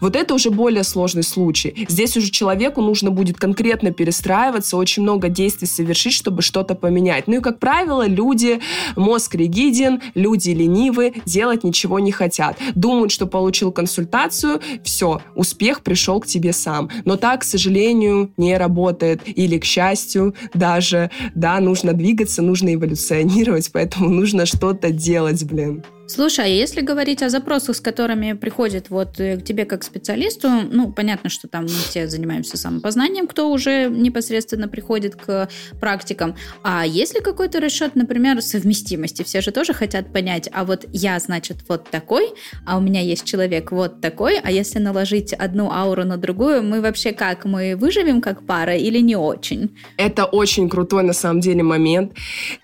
[0.00, 1.86] Вот это уже более сложный случай.
[1.88, 7.26] Здесь уже человеку нужно будет конкретно перестраиваться, очень много действий совершить, чтобы что-то поменять.
[7.26, 8.60] Ну и, как правило, люди,
[8.94, 12.56] мозг ригиден, люди ленивы, делать ничего не хотят.
[12.76, 16.90] Думают, что получил консультацию, все, успех пришел к тебе сам.
[17.04, 19.22] Но так, к сожалению, не работает.
[19.26, 25.82] Или, к счастью, даже, да, нужно двигаться двигаться, нужно эволюционировать, поэтому нужно что-то делать, блин.
[26.08, 30.48] Слушай, а если говорить о запросах, с которыми приходит вот э, к тебе как специалисту,
[30.48, 35.48] ну, понятно, что там мы все занимаемся самопознанием, кто уже непосредственно приходит к
[35.80, 36.36] практикам.
[36.62, 39.24] А есть ли какой-то расчет, например, совместимости?
[39.24, 42.34] Все же тоже хотят понять, а вот я, значит, вот такой,
[42.64, 46.82] а у меня есть человек вот такой, а если наложить одну ауру на другую, мы
[46.82, 47.44] вообще как?
[47.44, 49.76] Мы выживем как пара или не очень?
[49.96, 52.12] Это очень крутой на самом деле момент.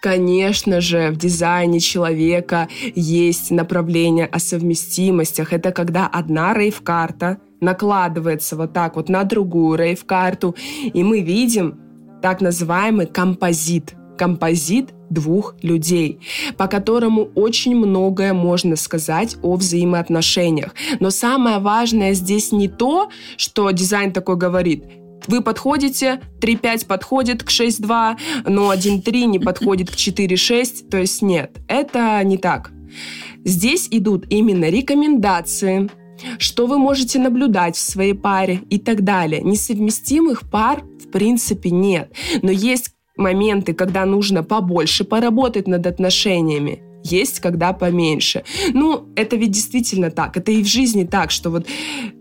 [0.00, 5.52] Конечно же, в дизайне человека есть есть направление о совместимостях.
[5.52, 10.54] Это когда одна рейв-карта накладывается вот так вот на другую рейв-карту,
[10.94, 11.80] и мы видим
[12.20, 13.94] так называемый композит.
[14.18, 16.20] Композит двух людей,
[16.58, 20.74] по которому очень многое можно сказать о взаимоотношениях.
[21.00, 24.84] Но самое важное здесь не то, что дизайн такой говорит,
[25.26, 28.16] вы подходите, 3.5 подходит к 6.2,
[28.46, 32.70] но 1.3 не подходит к 4.6, то есть нет, это не так.
[33.44, 35.90] Здесь идут именно рекомендации,
[36.38, 39.42] что вы можете наблюдать в своей паре и так далее.
[39.42, 42.12] Несовместимых пар в принципе нет,
[42.42, 48.44] но есть моменты, когда нужно побольше поработать над отношениями есть, когда поменьше.
[48.72, 50.36] Ну, это ведь действительно так.
[50.36, 51.66] Это и в жизни так, что вот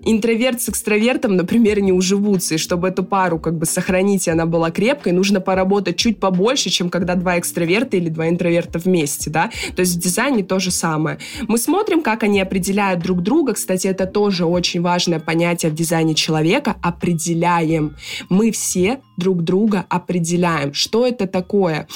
[0.03, 2.55] интроверт с экстравертом, например, не уживутся.
[2.55, 6.69] И чтобы эту пару как бы сохранить, и она была крепкой, нужно поработать чуть побольше,
[6.69, 9.51] чем когда два экстраверта или два интроверта вместе, да.
[9.75, 11.19] То есть в дизайне то же самое.
[11.47, 13.53] Мы смотрим, как они определяют друг друга.
[13.53, 16.75] Кстати, это тоже очень важное понятие в дизайне человека.
[16.81, 17.95] Определяем.
[18.29, 20.73] Мы все друг друга определяем.
[20.73, 21.87] Что это такое?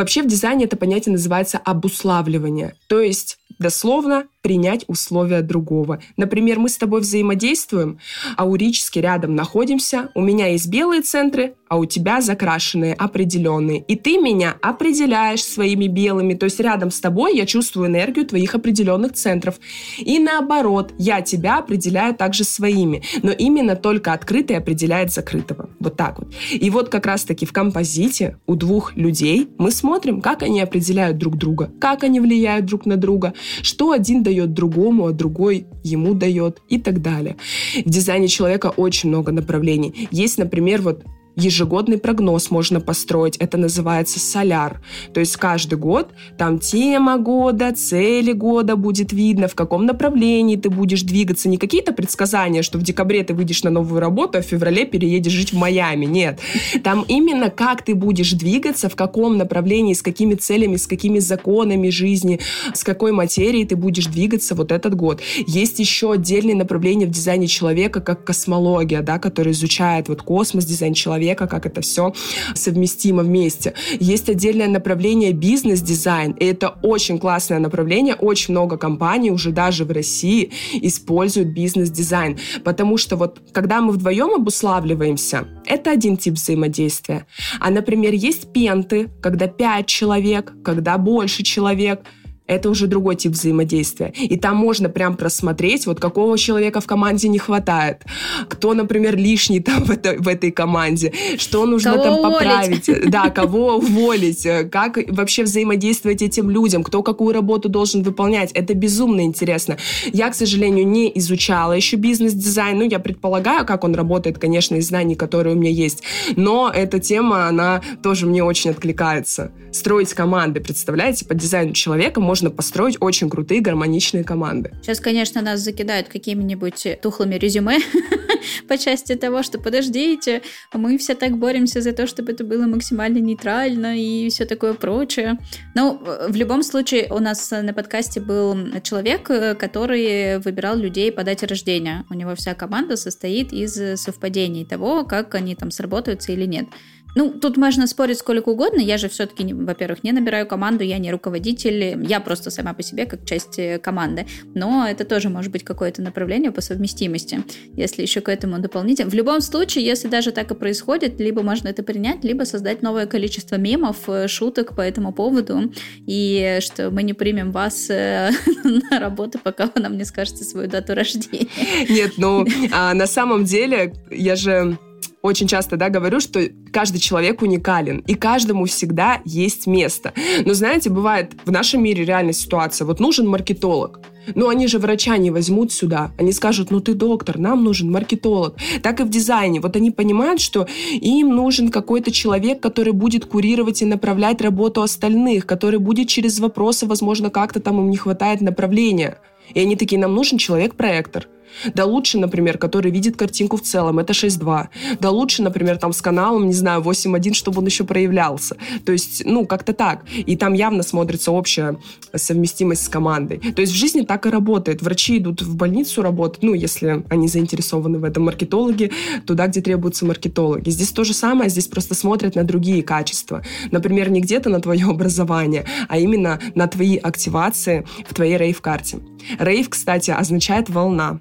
[0.00, 2.74] Вообще в дизайне это понятие называется обуславливание.
[2.86, 6.00] То есть дословно принять условия другого.
[6.16, 7.98] Например, мы с тобой взаимодействуем,
[8.36, 13.78] аурически рядом находимся, у меня есть белые центры, а у тебя закрашенные, определенные.
[13.86, 18.56] И ты меня определяешь своими белыми, то есть рядом с тобой я чувствую энергию твоих
[18.56, 19.60] определенных центров.
[19.98, 25.70] И наоборот, я тебя определяю также своими, но именно только открытый определяет закрытого.
[25.78, 26.34] Вот так вот.
[26.50, 31.36] И вот как раз-таки в композите у двух людей мы смотрим, как они определяют друг
[31.36, 33.32] друга, как они влияют друг на друга,
[33.62, 37.36] что один дает другому, а другой ему дает и так далее.
[37.84, 40.08] В дизайне человека очень много направлений.
[40.12, 41.04] Есть, например, вот
[41.40, 43.36] ежегодный прогноз можно построить.
[43.38, 44.80] Это называется соляр.
[45.12, 50.70] То есть каждый год там тема года, цели года будет видно, в каком направлении ты
[50.70, 51.48] будешь двигаться.
[51.48, 55.32] Не какие-то предсказания, что в декабре ты выйдешь на новую работу, а в феврале переедешь
[55.32, 56.06] жить в Майами.
[56.06, 56.40] Нет.
[56.82, 61.90] Там именно как ты будешь двигаться, в каком направлении, с какими целями, с какими законами
[61.90, 62.40] жизни,
[62.74, 65.20] с какой материей ты будешь двигаться вот этот год.
[65.46, 70.94] Есть еще отдельные направления в дизайне человека, как космология, да, которая изучает вот космос, дизайн
[70.94, 72.12] человека, человека, как это все
[72.54, 73.74] совместимо вместе.
[74.00, 78.14] Есть отдельное направление бизнес-дизайн, и это очень классное направление.
[78.14, 80.50] Очень много компаний уже даже в России
[80.82, 87.26] используют бизнес-дизайн, потому что вот когда мы вдвоем обуславливаемся, это один тип взаимодействия.
[87.60, 92.00] А, например, есть пенты, когда пять человек, когда больше человек–
[92.50, 94.12] это уже другой тип взаимодействия.
[94.16, 98.02] И там можно прям просмотреть, вот какого человека в команде не хватает,
[98.48, 102.38] кто, например, лишний там в, это, в этой команде, что нужно кого там уволить?
[102.38, 108.50] поправить, да, кого уволить, как вообще взаимодействовать этим людям, кто какую работу должен выполнять.
[108.52, 109.76] Это безумно интересно.
[110.12, 114.88] Я, к сожалению, не изучала еще бизнес-дизайн, ну, я предполагаю, как он работает, конечно, из
[114.88, 116.02] знаний, которые у меня есть,
[116.36, 119.52] но эта тема, она тоже мне очень откликается.
[119.72, 124.72] Строить команды, представляете, по дизайну человека можно можно построить очень крутые гармоничные команды.
[124.82, 127.78] Сейчас, конечно, нас закидают какими-нибудь тухлыми резюме
[128.68, 130.40] по части того, что подождите,
[130.72, 135.38] мы все так боремся за то, чтобы это было максимально нейтрально и все такое прочее.
[135.74, 139.24] Ну, в любом случае, у нас на подкасте был человек,
[139.58, 142.06] который выбирал людей по дате рождения.
[142.08, 146.68] У него вся команда состоит из совпадений того, как они там сработаются или нет.
[147.14, 148.80] Ну, тут можно спорить сколько угодно.
[148.80, 153.06] Я же все-таки, во-первых, не набираю команду, я не руководитель, я просто сама по себе
[153.06, 154.26] как часть э, команды.
[154.54, 157.42] Но это тоже может быть какое-то направление по совместимости,
[157.74, 159.10] если еще к этому дополнительно.
[159.10, 163.06] В любом случае, если даже так и происходит, либо можно это принять, либо создать новое
[163.06, 165.72] количество мемов, э, шуток по этому поводу,
[166.06, 168.30] и что мы не примем вас э,
[168.90, 171.48] на работу, пока вы нам не скажете свою дату рождения.
[171.88, 174.78] Нет, ну, а на самом деле, я же
[175.22, 180.14] очень часто, да, говорю, что каждый человек уникален, и каждому всегда есть место.
[180.44, 182.86] Но знаете, бывает в нашем мире реальная ситуация.
[182.86, 184.00] Вот нужен маркетолог.
[184.34, 186.12] Но они же врача не возьмут сюда.
[186.18, 188.56] Они скажут, ну ты доктор, нам нужен маркетолог.
[188.82, 189.60] Так и в дизайне.
[189.60, 195.46] Вот они понимают, что им нужен какой-то человек, который будет курировать и направлять работу остальных,
[195.46, 199.18] который будет через вопросы, возможно, как-то там им не хватает направления.
[199.52, 201.26] И они такие, нам нужен человек-проектор.
[201.74, 204.68] Да лучше, например, который видит картинку в целом, это 6.2.
[205.00, 208.56] Да лучше, например, там с каналом, не знаю, 8.1, чтобы он еще проявлялся.
[208.84, 210.04] То есть, ну, как-то так.
[210.14, 211.76] И там явно смотрится общая
[212.14, 213.38] совместимость с командой.
[213.38, 214.82] То есть в жизни так и работает.
[214.82, 218.90] Врачи идут в больницу работать, ну, если они заинтересованы в этом, маркетологи,
[219.26, 220.70] туда, где требуются маркетологи.
[220.70, 223.42] Здесь то же самое, здесь просто смотрят на другие качества.
[223.70, 228.98] Например, не где-то на твое образование, а именно на твои активации в твоей рейв-карте.
[229.38, 231.20] Рейв, кстати, означает волна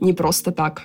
[0.00, 0.82] не просто так.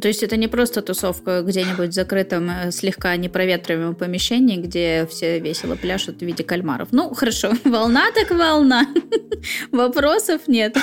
[0.00, 5.38] То есть это не просто тусовка где-нибудь в закрытом, э, слегка непроветриваемом помещении, где все
[5.38, 6.88] весело пляшут в виде кальмаров.
[6.92, 8.86] Ну, хорошо, волна так волна.
[9.72, 10.76] Вопросов нет.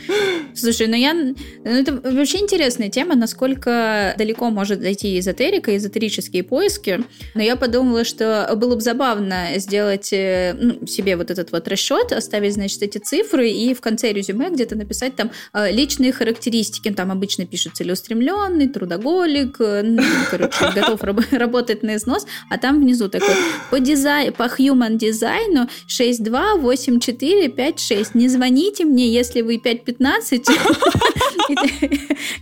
[0.54, 1.14] Слушай, ну я...
[1.14, 7.04] Ну, это вообще интересная тема, насколько далеко может зайти эзотерика, эзотерические поиски.
[7.34, 12.12] Но я подумала, что было бы забавно сделать э, ну, себе вот этот вот расчет,
[12.12, 16.90] оставить, значит, эти цифры и в конце резюме где-то написать там э, личные характеристики.
[16.90, 19.96] Там обычно пишут целеустремлен, уединенный, трудоголик, э,
[20.30, 21.02] короче, готов
[21.32, 23.34] работать на износ, а там внизу такой
[23.70, 24.30] по, дизай...
[24.32, 28.14] по human дизайну 628456.
[28.14, 30.32] Не звоните мне, если вы 515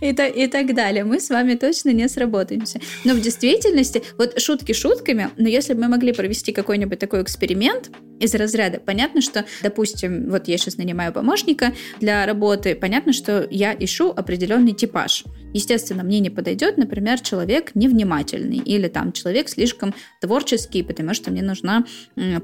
[0.01, 1.03] и, и так далее.
[1.03, 2.79] Мы с вами точно не сработаемся.
[3.03, 7.91] Но в действительности, вот шутки шутками, но если бы мы могли провести какой-нибудь такой эксперимент,
[8.19, 8.79] из разряда.
[8.79, 14.73] Понятно, что, допустим, вот я сейчас нанимаю помощника для работы, понятно, что я ищу определенный
[14.73, 15.23] типаж.
[15.53, 21.41] Естественно, мне не подойдет, например, человек невнимательный или там человек слишком творческий, потому что мне
[21.41, 21.85] нужна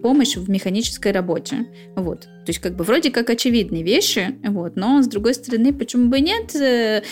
[0.01, 1.65] помощь в механической работе.
[1.95, 2.27] Вот.
[2.45, 6.19] То есть как бы вроде как очевидные вещи, вот, но с другой стороны, почему бы
[6.19, 6.55] нет?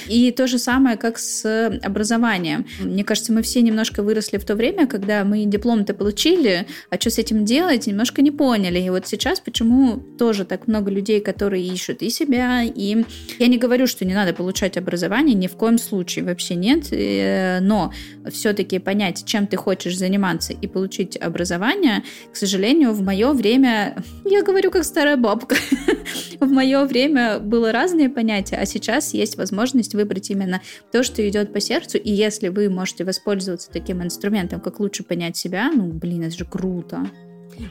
[0.08, 2.66] И то же самое, как с образованием.
[2.80, 7.12] Мне кажется, мы все немножко выросли в то время, когда мы диплом-то получили, а что
[7.12, 8.80] с этим делать, немножко не поняли.
[8.80, 13.06] И вот сейчас почему тоже так много людей, которые ищут и себя, и
[13.38, 17.60] я не говорю, что не надо получать образование, ни в коем случае вообще нет, э,
[17.62, 17.94] но
[18.32, 24.44] все-таки понять, чем ты хочешь заниматься и получить образование, к сожалению, в мое время, я
[24.44, 25.56] говорю как старая бабка.
[26.40, 30.62] В мое время было разные понятия, а сейчас есть возможность выбрать именно
[30.92, 31.98] то, что идет по сердцу.
[31.98, 36.46] И если вы можете воспользоваться таким инструментом, как лучше понять себя, ну, блин, это же
[36.46, 37.10] круто.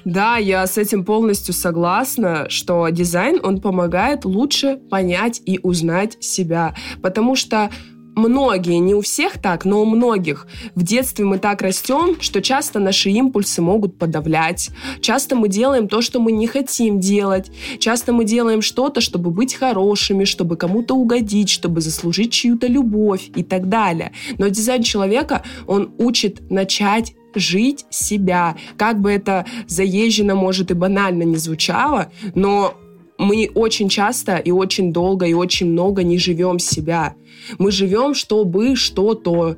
[0.05, 6.75] Да, я с этим полностью согласна, что дизайн, он помогает лучше понять и узнать себя.
[7.03, 7.71] Потому что
[8.17, 10.47] многие, не у всех так, но у многих.
[10.75, 14.71] В детстве мы так растем, что часто наши импульсы могут подавлять.
[15.01, 17.51] Часто мы делаем то, что мы не хотим делать.
[17.79, 23.43] Часто мы делаем что-то, чтобы быть хорошими, чтобы кому-то угодить, чтобы заслужить чью-то любовь и
[23.43, 24.13] так далее.
[24.39, 28.57] Но дизайн человека, он учит начать жить себя.
[28.77, 32.75] Как бы это заезжено, может, и банально не звучало, но
[33.19, 37.15] мы очень часто и очень долго и очень много не живем себя.
[37.59, 39.57] Мы живем, чтобы что-то,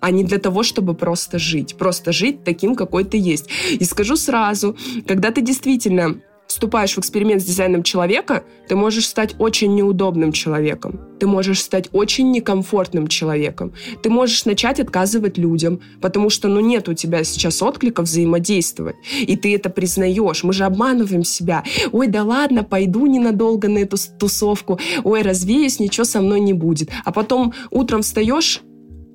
[0.00, 1.76] а не для того, чтобы просто жить.
[1.76, 3.48] Просто жить таким, какой ты есть.
[3.70, 4.76] И скажу сразу,
[5.06, 11.00] когда ты действительно вступаешь в эксперимент с дизайном человека, ты можешь стать очень неудобным человеком.
[11.18, 13.72] Ты можешь стать очень некомфортным человеком.
[14.02, 18.96] Ты можешь начать отказывать людям, потому что, ну, нет у тебя сейчас отклика взаимодействовать.
[19.20, 20.44] И ты это признаешь.
[20.44, 21.64] Мы же обманываем себя.
[21.92, 24.78] Ой, да ладно, пойду ненадолго на эту тусовку.
[25.04, 26.90] Ой, развеюсь, ничего со мной не будет.
[27.04, 28.62] А потом утром встаешь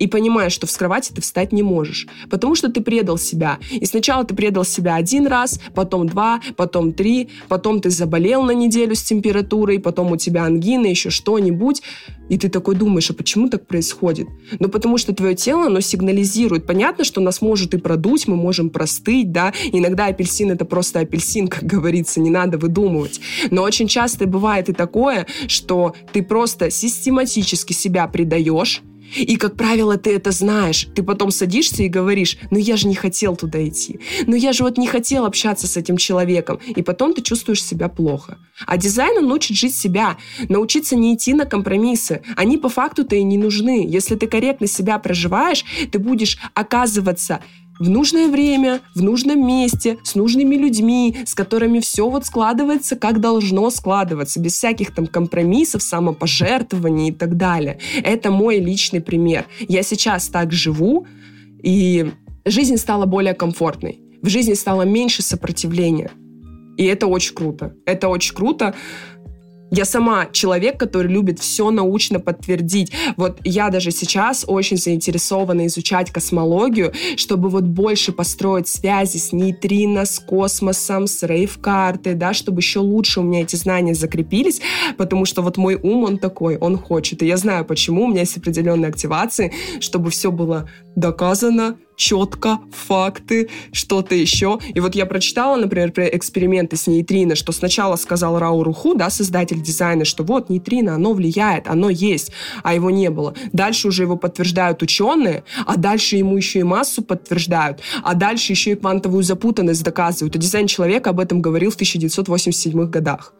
[0.02, 3.60] и понимаешь, что с кровати ты встать не можешь, потому что ты предал себя.
[3.70, 8.50] И сначала ты предал себя один раз, потом два, потом три, потом ты заболел на
[8.50, 11.82] неделю с температурой, потом у тебя ангина, еще что-нибудь,
[12.28, 14.26] и ты такой думаешь, а почему так происходит?
[14.58, 16.66] Ну, потому что твое тело, оно сигнализирует.
[16.66, 21.46] Понятно, что нас может и продуть, мы можем простыть, да, иногда апельсин это просто апельсин,
[21.46, 23.20] как говорится, не надо выдумывать.
[23.52, 28.82] Но очень часто бывает и такое, что ты просто систематически себя предаешь,
[29.14, 30.88] и, как правило, ты это знаешь.
[30.94, 34.00] Ты потом садишься и говоришь, ну я же не хотел туда идти.
[34.26, 36.60] Ну я же вот не хотел общаться с этим человеком.
[36.66, 38.38] И потом ты чувствуешь себя плохо.
[38.66, 40.16] А дизайн он учит жить себя,
[40.48, 42.22] научиться не идти на компромиссы.
[42.36, 43.86] Они по факту-то и не нужны.
[43.86, 47.40] Если ты корректно себя проживаешь, ты будешь оказываться
[47.78, 53.20] в нужное время, в нужном месте, с нужными людьми, с которыми все вот складывается, как
[53.20, 57.78] должно складываться, без всяких там компромиссов, самопожертвований и так далее.
[58.02, 59.46] Это мой личный пример.
[59.68, 61.06] Я сейчас так живу,
[61.62, 62.12] и
[62.44, 64.00] жизнь стала более комфортной.
[64.22, 66.10] В жизни стало меньше сопротивления.
[66.76, 67.74] И это очень круто.
[67.84, 68.74] Это очень круто.
[69.74, 72.92] Я сама человек, который любит все научно подтвердить.
[73.16, 80.04] Вот я даже сейчас очень заинтересована изучать космологию, чтобы вот больше построить связи с нейтрино,
[80.04, 84.60] с космосом, с рейв-картой, да, чтобы еще лучше у меня эти знания закрепились,
[84.98, 87.22] потому что вот мой ум, он такой, он хочет.
[87.22, 93.48] И я знаю, почему у меня есть определенные активации, чтобы все было доказано, четко, факты,
[93.72, 94.58] что-то еще.
[94.74, 99.10] И вот я прочитала, например, про эксперименты с нейтрино, что сначала сказал Рау Руху, да,
[99.10, 102.32] создатель дизайна, что вот нейтрино, оно влияет, оно есть,
[102.62, 103.34] а его не было.
[103.52, 108.72] Дальше уже его подтверждают ученые, а дальше ему еще и массу подтверждают, а дальше еще
[108.72, 110.36] и квантовую запутанность доказывают.
[110.36, 113.32] И дизайн человека об этом говорил в 1987 годах.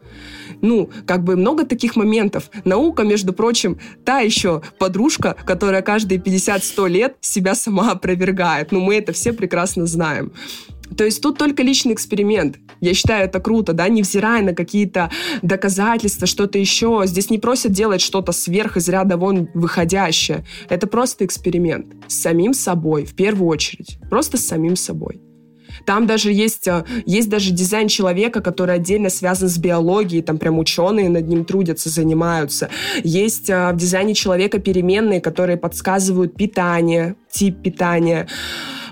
[0.61, 2.49] Ну, как бы много таких моментов.
[2.65, 8.71] Наука, между прочим, та еще подружка, которая каждые 50-100 лет себя сама опровергает.
[8.71, 10.31] Ну, мы это все прекрасно знаем.
[10.97, 12.57] То есть тут только личный эксперимент.
[12.81, 15.09] Я считаю, это круто, да, невзирая на какие-то
[15.41, 17.03] доказательства, что-то еще.
[17.05, 20.45] Здесь не просят делать что-то сверх из ряда вон выходящее.
[20.69, 23.97] Это просто эксперимент с самим собой, в первую очередь.
[24.09, 25.21] Просто с самим собой.
[25.85, 30.59] Там даже есть, э, есть даже дизайн человека, который отдельно связан с биологией, там прям
[30.59, 32.69] ученые над ним трудятся, занимаются.
[33.03, 38.27] Есть э, в дизайне человека переменные, которые подсказывают питание, тип питания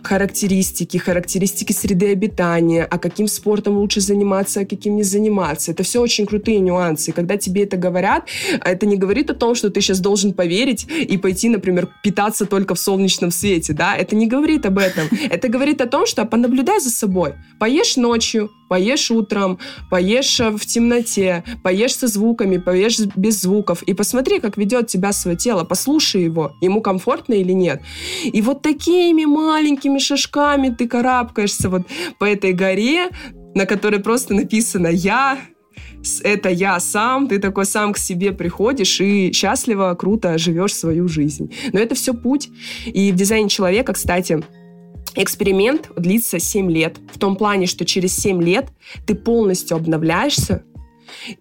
[0.03, 5.71] характеристики, характеристики среды обитания, а каким спортом лучше заниматься, а каким не заниматься.
[5.71, 7.11] Это все очень крутые нюансы.
[7.11, 8.27] И когда тебе это говорят,
[8.63, 12.75] это не говорит о том, что ты сейчас должен поверить и пойти, например, питаться только
[12.75, 13.95] в солнечном свете, да?
[13.95, 15.07] Это не говорит об этом.
[15.29, 17.33] Это говорит о том, что понаблюдай за собой.
[17.59, 19.59] Поешь ночью, поешь утром,
[19.89, 25.11] поешь э, в темноте, поешь со звуками, поешь без звуков, и посмотри, как ведет тебя
[25.11, 27.81] свое тело, послушай его, ему комфортно или нет.
[28.23, 31.81] И вот такими маленькими шажками ты карабкаешься вот
[32.17, 33.09] по этой горе,
[33.55, 35.37] на которой просто написано «Я»,
[36.23, 41.53] это я сам, ты такой сам к себе приходишь и счастливо, круто живешь свою жизнь.
[41.73, 42.49] Но это все путь.
[42.85, 44.41] И в дизайне человека, кстати,
[45.15, 46.97] эксперимент длится 7 лет.
[47.13, 48.69] В том плане, что через 7 лет
[49.05, 50.63] ты полностью обновляешься,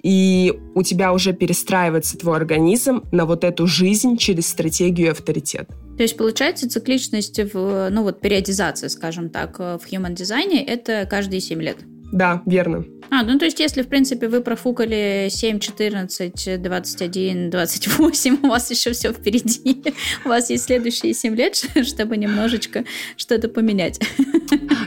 [0.03, 5.69] и у тебя уже перестраивается твой организм на вот эту жизнь через стратегию авторитет.
[5.97, 11.41] То есть, получается, цикличность в, ну вот, периодизация, скажем так, в human дизайне это каждые
[11.41, 11.77] 7 лет.
[12.13, 12.85] Да, верно.
[13.11, 18.71] А, ну то есть, если, в принципе, вы профукали 7, 14, 21, 28, у вас
[18.71, 19.83] еще все впереди.
[20.25, 22.85] У вас есть следующие 7 лет, чтобы немножечко
[23.17, 24.01] что-то поменять.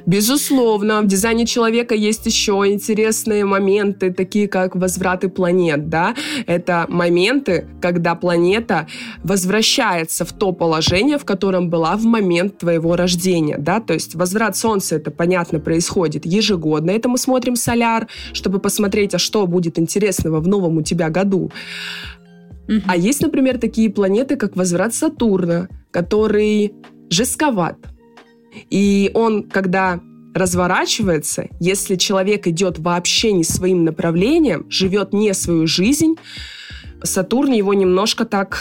[0.05, 6.15] Безусловно, в дизайне человека есть еще интересные моменты, такие как возвраты планет, да.
[6.47, 8.87] Это моменты, когда планета
[9.23, 13.81] возвращается в то положение, в котором была в момент твоего рождения, да.
[13.81, 16.91] То есть возврат Солнца, это понятно, происходит ежегодно.
[16.91, 21.51] Это мы смотрим соляр, чтобы посмотреть, а что будет интересного в новом у тебя году.
[22.67, 22.81] Угу.
[22.87, 26.73] А есть, например, такие планеты, как возврат Сатурна, который
[27.09, 27.77] жестковат.
[28.69, 29.99] И он, когда
[30.33, 36.15] разворачивается, если человек идет вообще не своим направлением, живет не свою жизнь,
[37.03, 38.59] Сатурн его немножко так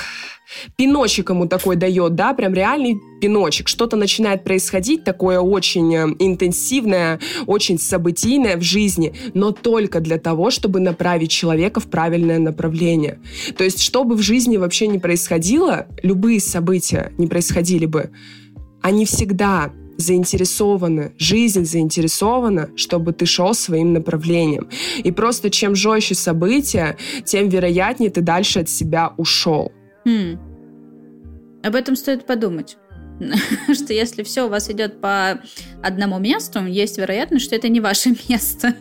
[0.77, 3.69] пиночек ему такой дает, да, прям реальный пиночек.
[3.69, 10.51] Что-то начинает происходить такое очень э, интенсивное, очень событийное в жизни, но только для того,
[10.51, 13.21] чтобы направить человека в правильное направление.
[13.57, 18.11] То есть, что бы в жизни вообще не происходило, любые события не происходили бы,
[18.83, 24.69] они всегда заинтересованы, жизнь заинтересована, чтобы ты шел своим направлением.
[25.03, 29.73] И просто чем жестче события, тем вероятнее ты дальше от себя ушел.
[30.05, 30.39] Хм.
[31.63, 32.77] Об этом стоит подумать.
[33.75, 35.41] что если все у вас идет по
[35.83, 38.75] одному месту, есть вероятность, что это не ваше место.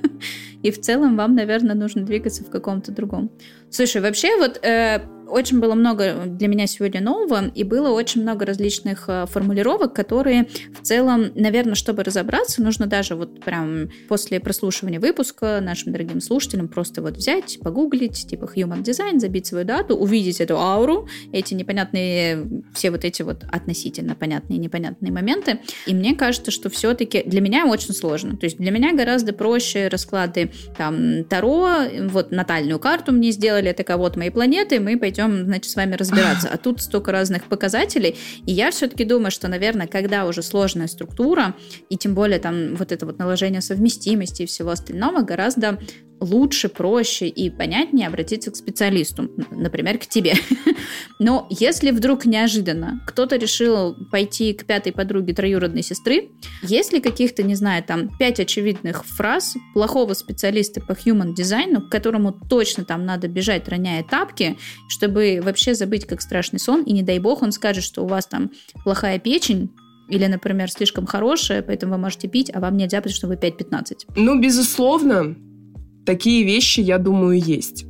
[0.63, 3.31] И в целом вам, наверное, нужно двигаться в каком-то другом.
[3.71, 4.99] Слушай, вообще вот э,
[5.31, 10.47] очень было много для меня сегодня нового, и было очень много различных э, формулировок, которые
[10.77, 16.67] в целом, наверное, чтобы разобраться, нужно даже вот прям после прослушивания выпуска нашим дорогим слушателям
[16.67, 22.45] просто вот взять, погуглить, типа Human Design, забить свою дату, увидеть эту ауру, эти непонятные,
[22.73, 25.59] все вот эти вот относительно понятные и непонятные моменты.
[25.87, 28.35] И мне кажется, что все-таки для меня очень сложно.
[28.35, 31.69] То есть для меня гораздо проще расклады там Таро,
[32.09, 36.49] вот натальную карту мне сделали, это кого-то моей планеты, мы пойдем значит, с вами разбираться.
[36.51, 38.17] А тут столько разных показателей.
[38.45, 41.55] И я все-таки думаю, что, наверное, когда уже сложная структура,
[41.89, 45.77] и тем более там вот это вот наложение совместимости и всего остального, гораздо
[46.21, 50.35] лучше, проще и понятнее обратиться к специалисту, например, к тебе.
[51.19, 56.29] Но если вдруг неожиданно кто-то решил пойти к пятой подруге троюродной сестры,
[56.61, 61.89] есть ли каких-то, не знаю, там, пять очевидных фраз плохого специалиста по human дизайну, к
[61.89, 67.03] которому точно там надо бежать, роняя тапки, чтобы вообще забыть как страшный сон, и не
[67.03, 68.51] дай бог он скажет, что у вас там
[68.83, 69.69] плохая печень,
[70.09, 73.93] или, например, слишком хорошая, поэтому вы можете пить, а вам нельзя, потому что вы 5-15.
[74.17, 75.35] Ну, безусловно,
[76.05, 77.85] такие вещи, я думаю, есть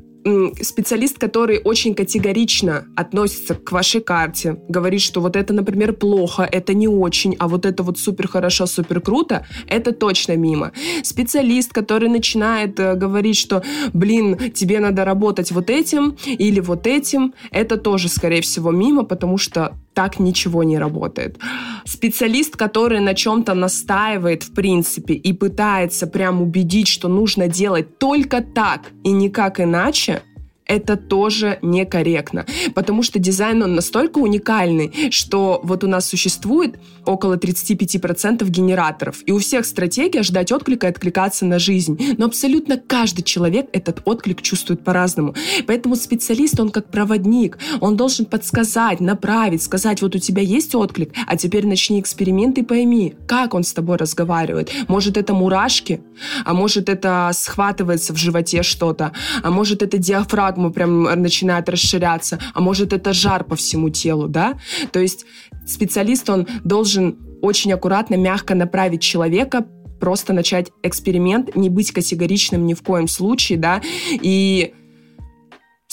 [0.61, 6.73] специалист, который очень категорично относится к вашей карте, говорит, что вот это, например, плохо, это
[6.73, 10.71] не очень, а вот это вот супер хорошо, супер круто, это точно мимо.
[11.03, 13.63] Специалист, который начинает э, говорить, что,
[13.93, 19.37] блин, тебе надо работать вот этим или вот этим, это тоже, скорее всего, мимо, потому
[19.37, 21.37] что так ничего не работает.
[21.85, 28.41] Специалист, который на чем-то настаивает, в принципе, и пытается прям убедить, что нужно делать только
[28.41, 30.21] так и никак иначе,
[30.71, 37.35] это тоже некорректно, потому что дизайн, он настолько уникальный, что вот у нас существует около
[37.35, 43.23] 35% генераторов, и у всех стратегия ждать отклика и откликаться на жизнь, но абсолютно каждый
[43.23, 45.35] человек этот отклик чувствует по-разному,
[45.67, 51.11] поэтому специалист, он как проводник, он должен подсказать, направить, сказать, вот у тебя есть отклик,
[51.27, 56.01] а теперь начни эксперимент и пойми, как он с тобой разговаривает, может это мурашки,
[56.45, 59.11] а может это схватывается в животе что-то,
[59.43, 64.27] а может это диафрагма диафрагма прям начинает расширяться, а может это жар по всему телу,
[64.27, 64.59] да?
[64.91, 65.25] То есть
[65.65, 69.65] специалист, он должен очень аккуратно, мягко направить человека
[69.99, 73.81] просто начать эксперимент, не быть категоричным ни в коем случае, да,
[74.11, 74.73] и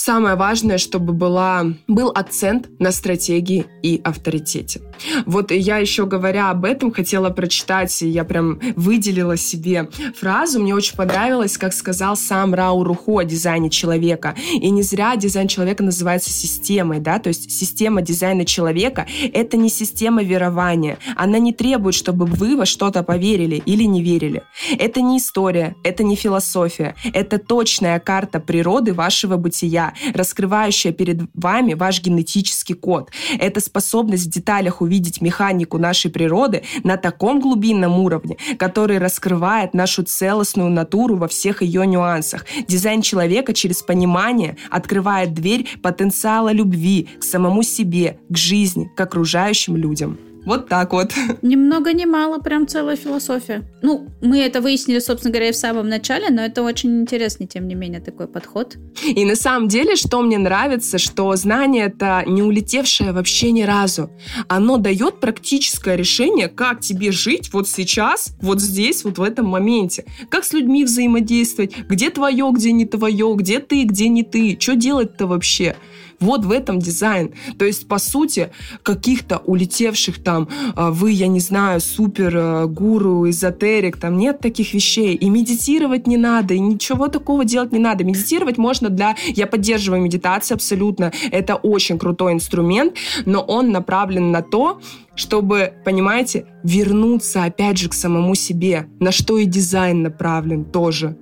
[0.01, 4.79] Самое важное, чтобы была, был акцент на стратегии и авторитете.
[5.25, 10.95] Вот я еще говоря об этом, хотела прочитать, я прям выделила себе фразу, мне очень
[10.95, 14.35] понравилось, как сказал сам Рау Руху о дизайне человека.
[14.53, 19.69] И не зря дизайн человека называется системой, да, то есть система дизайна человека— это не
[19.69, 20.97] система верования.
[21.17, 24.43] Она не требует, чтобы вы во что-то поверили или не верили.
[24.77, 31.73] Это не история, это не философия, это точная карта природы вашего бытия, раскрывающая перед вами
[31.73, 33.11] ваш генетический код.
[33.39, 40.03] Это способность в деталях увидеть механику нашей природы на таком глубинном уровне, который раскрывает нашу
[40.03, 42.45] целостную натуру во всех ее нюансах.
[42.67, 49.75] Дизайн человека через понимание открывает дверь потенциала любви к самому себе, к жизни, к окружающим
[49.75, 50.17] людям.
[50.45, 51.13] Вот так вот.
[51.41, 53.63] Ни много ни мало, прям целая философия.
[53.81, 57.75] Ну, мы это выяснили, собственно говоря, в самом начале, но это очень интересный, тем не
[57.75, 58.77] менее, такой подход.
[59.03, 64.11] И на самом деле, что мне нравится, что знание это не улетевшее вообще ни разу.
[64.47, 70.05] Оно дает практическое решение, как тебе жить вот сейчас, вот здесь, вот в этом моменте.
[70.29, 74.75] Как с людьми взаимодействовать, где твое, где не твое, где ты, где не ты, что
[74.75, 75.75] делать-то вообще.
[76.19, 77.33] Вот в этом дизайн.
[77.57, 78.51] То есть, по сути,
[78.83, 84.73] каких-то улетевших там, а, вы, я не знаю, супер а, гуру, эзотерик, там нет таких
[84.73, 85.15] вещей.
[85.15, 88.03] И медитировать не надо, и ничего такого делать не надо.
[88.03, 89.15] Медитировать можно для...
[89.27, 91.11] Я поддерживаю медитацию абсолютно.
[91.31, 92.95] Это очень крутой инструмент,
[93.25, 94.81] но он направлен на то,
[95.15, 101.17] чтобы, понимаете, вернуться опять же к самому себе, на что и дизайн направлен тоже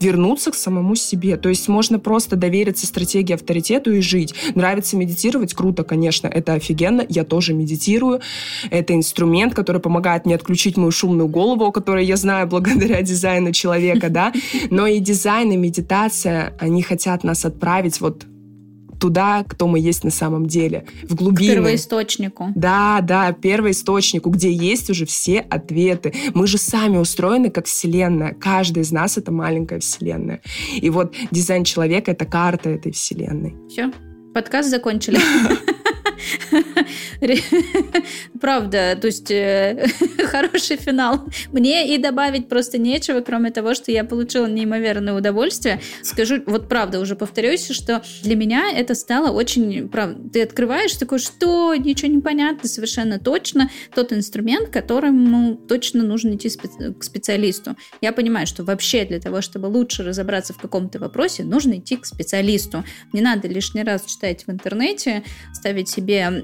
[0.00, 1.36] вернуться к самому себе.
[1.36, 4.34] То есть можно просто довериться стратегии авторитету и жить.
[4.54, 5.54] Нравится медитировать?
[5.54, 7.04] Круто, конечно, это офигенно.
[7.08, 8.20] Я тоже медитирую.
[8.70, 13.52] Это инструмент, который помогает мне отключить мою шумную голову, о которой я знаю благодаря дизайну
[13.52, 14.32] человека, да.
[14.70, 18.26] Но и дизайн, и медитация, они хотят нас отправить вот
[18.98, 21.52] туда, кто мы есть на самом деле, в глубину.
[21.52, 22.52] К первоисточнику.
[22.54, 26.12] Да, да, первоисточнику, где есть уже все ответы.
[26.34, 28.34] Мы же сами устроены как вселенная.
[28.34, 30.40] Каждый из нас— это маленькая вселенная.
[30.74, 33.54] И вот дизайн человека— это карта этой вселенной.
[33.68, 33.92] Все,
[34.34, 35.18] подкаст закончили.
[38.40, 39.86] Правда, то есть э,
[40.24, 41.24] хороший финал.
[41.52, 45.80] Мне и добавить просто нечего, кроме того, что я получила неимоверное удовольствие.
[46.02, 49.88] Скажу, вот правда, уже повторюсь, что для меня это стало очень...
[49.88, 56.34] Правда, ты открываешь такой, что ничего не понятно, совершенно точно тот инструмент, которому точно нужно
[56.34, 57.76] идти к специалисту.
[58.00, 62.06] Я понимаю, что вообще для того, чтобы лучше разобраться в каком-то вопросе, нужно идти к
[62.06, 62.84] специалисту.
[63.12, 66.42] Не надо лишний раз читать в интернете, ставить себе себе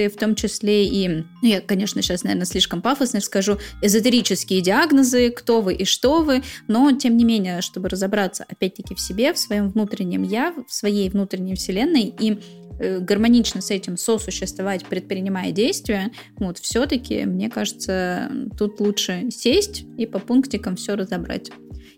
[0.00, 5.30] диагнозы, в том числе и, ну, я, конечно, сейчас, наверное, слишком пафосно скажу, эзотерические диагнозы,
[5.30, 9.38] кто вы и что вы, но, тем не менее, чтобы разобраться, опять-таки, в себе, в
[9.38, 12.38] своем внутреннем я, в своей внутренней вселенной и
[12.80, 20.06] э, гармонично с этим сосуществовать, предпринимая действия, вот все-таки, мне кажется, тут лучше сесть и
[20.06, 21.50] по пунктикам все разобрать.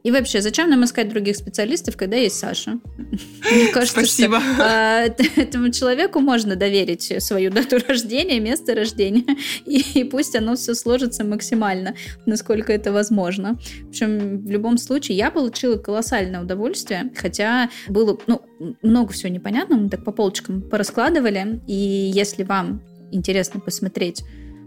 [0.03, 2.79] И вообще, зачем нам искать других специалистов, когда есть Саша?
[3.53, 4.41] Мне кажется, Спасибо.
[4.41, 5.05] Что, а,
[5.37, 9.25] этому человеку можно доверить свою дату рождения, место рождения,
[9.67, 11.95] и, и пусть оно все сложится максимально,
[12.27, 13.59] насколько это возможно.
[13.85, 18.43] В общем, в любом случае, я получила колоссальное удовольствие, хотя было ну,
[18.83, 21.75] много всего непонятного, мы так по полочкам пораскладывали, и
[22.15, 22.83] если вам
[23.13, 24.25] интересно посмотреть,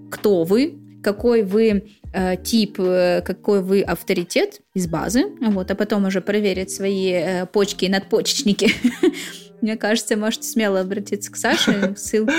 [0.09, 1.83] кто вы, какой вы
[2.13, 7.45] э, тип, э, какой вы авторитет из базы, вот, а потом уже проверить свои э,
[7.45, 8.71] почки и надпочечники.
[9.61, 11.93] Мне кажется, можете смело обратиться к Саше.
[11.95, 12.33] Ссылки,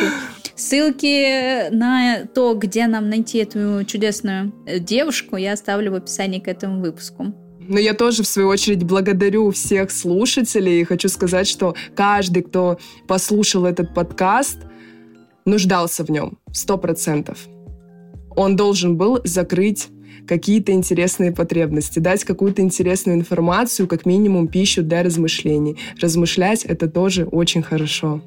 [0.57, 6.81] ссылки на то, где нам найти эту чудесную девушку, я оставлю в описании к этому
[6.81, 7.33] выпуску.
[7.61, 12.79] Но я тоже, в свою очередь, благодарю всех слушателей и хочу сказать, что каждый, кто
[13.07, 14.59] послушал этот подкаст,
[15.45, 17.49] нуждался в нем, сто процентов
[18.37, 19.89] он должен был закрыть
[20.27, 25.77] какие-то интересные потребности, дать какую-то интересную информацию, как минимум пищу для размышлений.
[26.01, 28.23] Размышлять это тоже очень хорошо.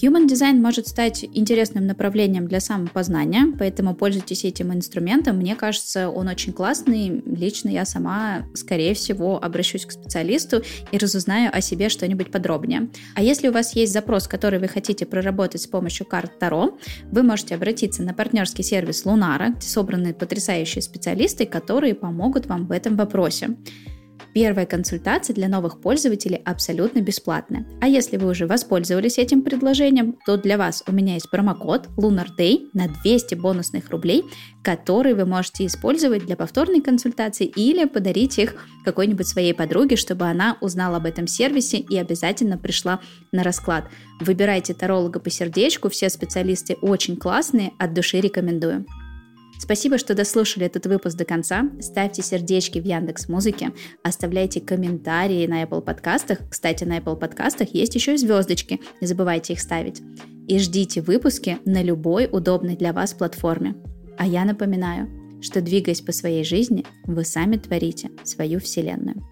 [0.00, 5.36] Human Design может стать интересным направлением для самопознания, поэтому пользуйтесь этим инструментом.
[5.36, 7.22] Мне кажется, он очень классный.
[7.26, 12.88] Лично я сама, скорее всего, обращусь к специалисту и разузнаю о себе что-нибудь подробнее.
[13.14, 16.78] А если у вас есть запрос, который вы хотите проработать с помощью карт Таро,
[17.10, 22.72] вы можете обратиться на партнерский сервис Лунара, где собраны потрясающие специалисты, которые помогут вам в
[22.72, 23.56] этом вопросе.
[24.34, 27.66] Первая консультация для новых пользователей абсолютно бесплатная.
[27.82, 32.28] А если вы уже воспользовались этим предложением, то для вас у меня есть промокод Lunar
[32.38, 34.24] Day на 200 бонусных рублей,
[34.62, 38.54] который вы можете использовать для повторной консультации или подарить их
[38.84, 43.00] какой-нибудь своей подруге, чтобы она узнала об этом сервисе и обязательно пришла
[43.32, 43.84] на расклад.
[44.20, 48.86] Выбирайте таролога по сердечку, все специалисты очень классные, от души рекомендую.
[49.62, 51.70] Спасибо, что дослушали этот выпуск до конца.
[51.80, 53.70] Ставьте сердечки в Яндекс Музыке,
[54.02, 56.38] оставляйте комментарии на Apple подкастах.
[56.50, 60.02] Кстати, на Apple подкастах есть еще и звездочки, не забывайте их ставить.
[60.48, 63.76] И ждите выпуски на любой удобной для вас платформе.
[64.18, 65.08] А я напоминаю,
[65.40, 69.24] что двигаясь по своей жизни, вы сами творите свою вселенную.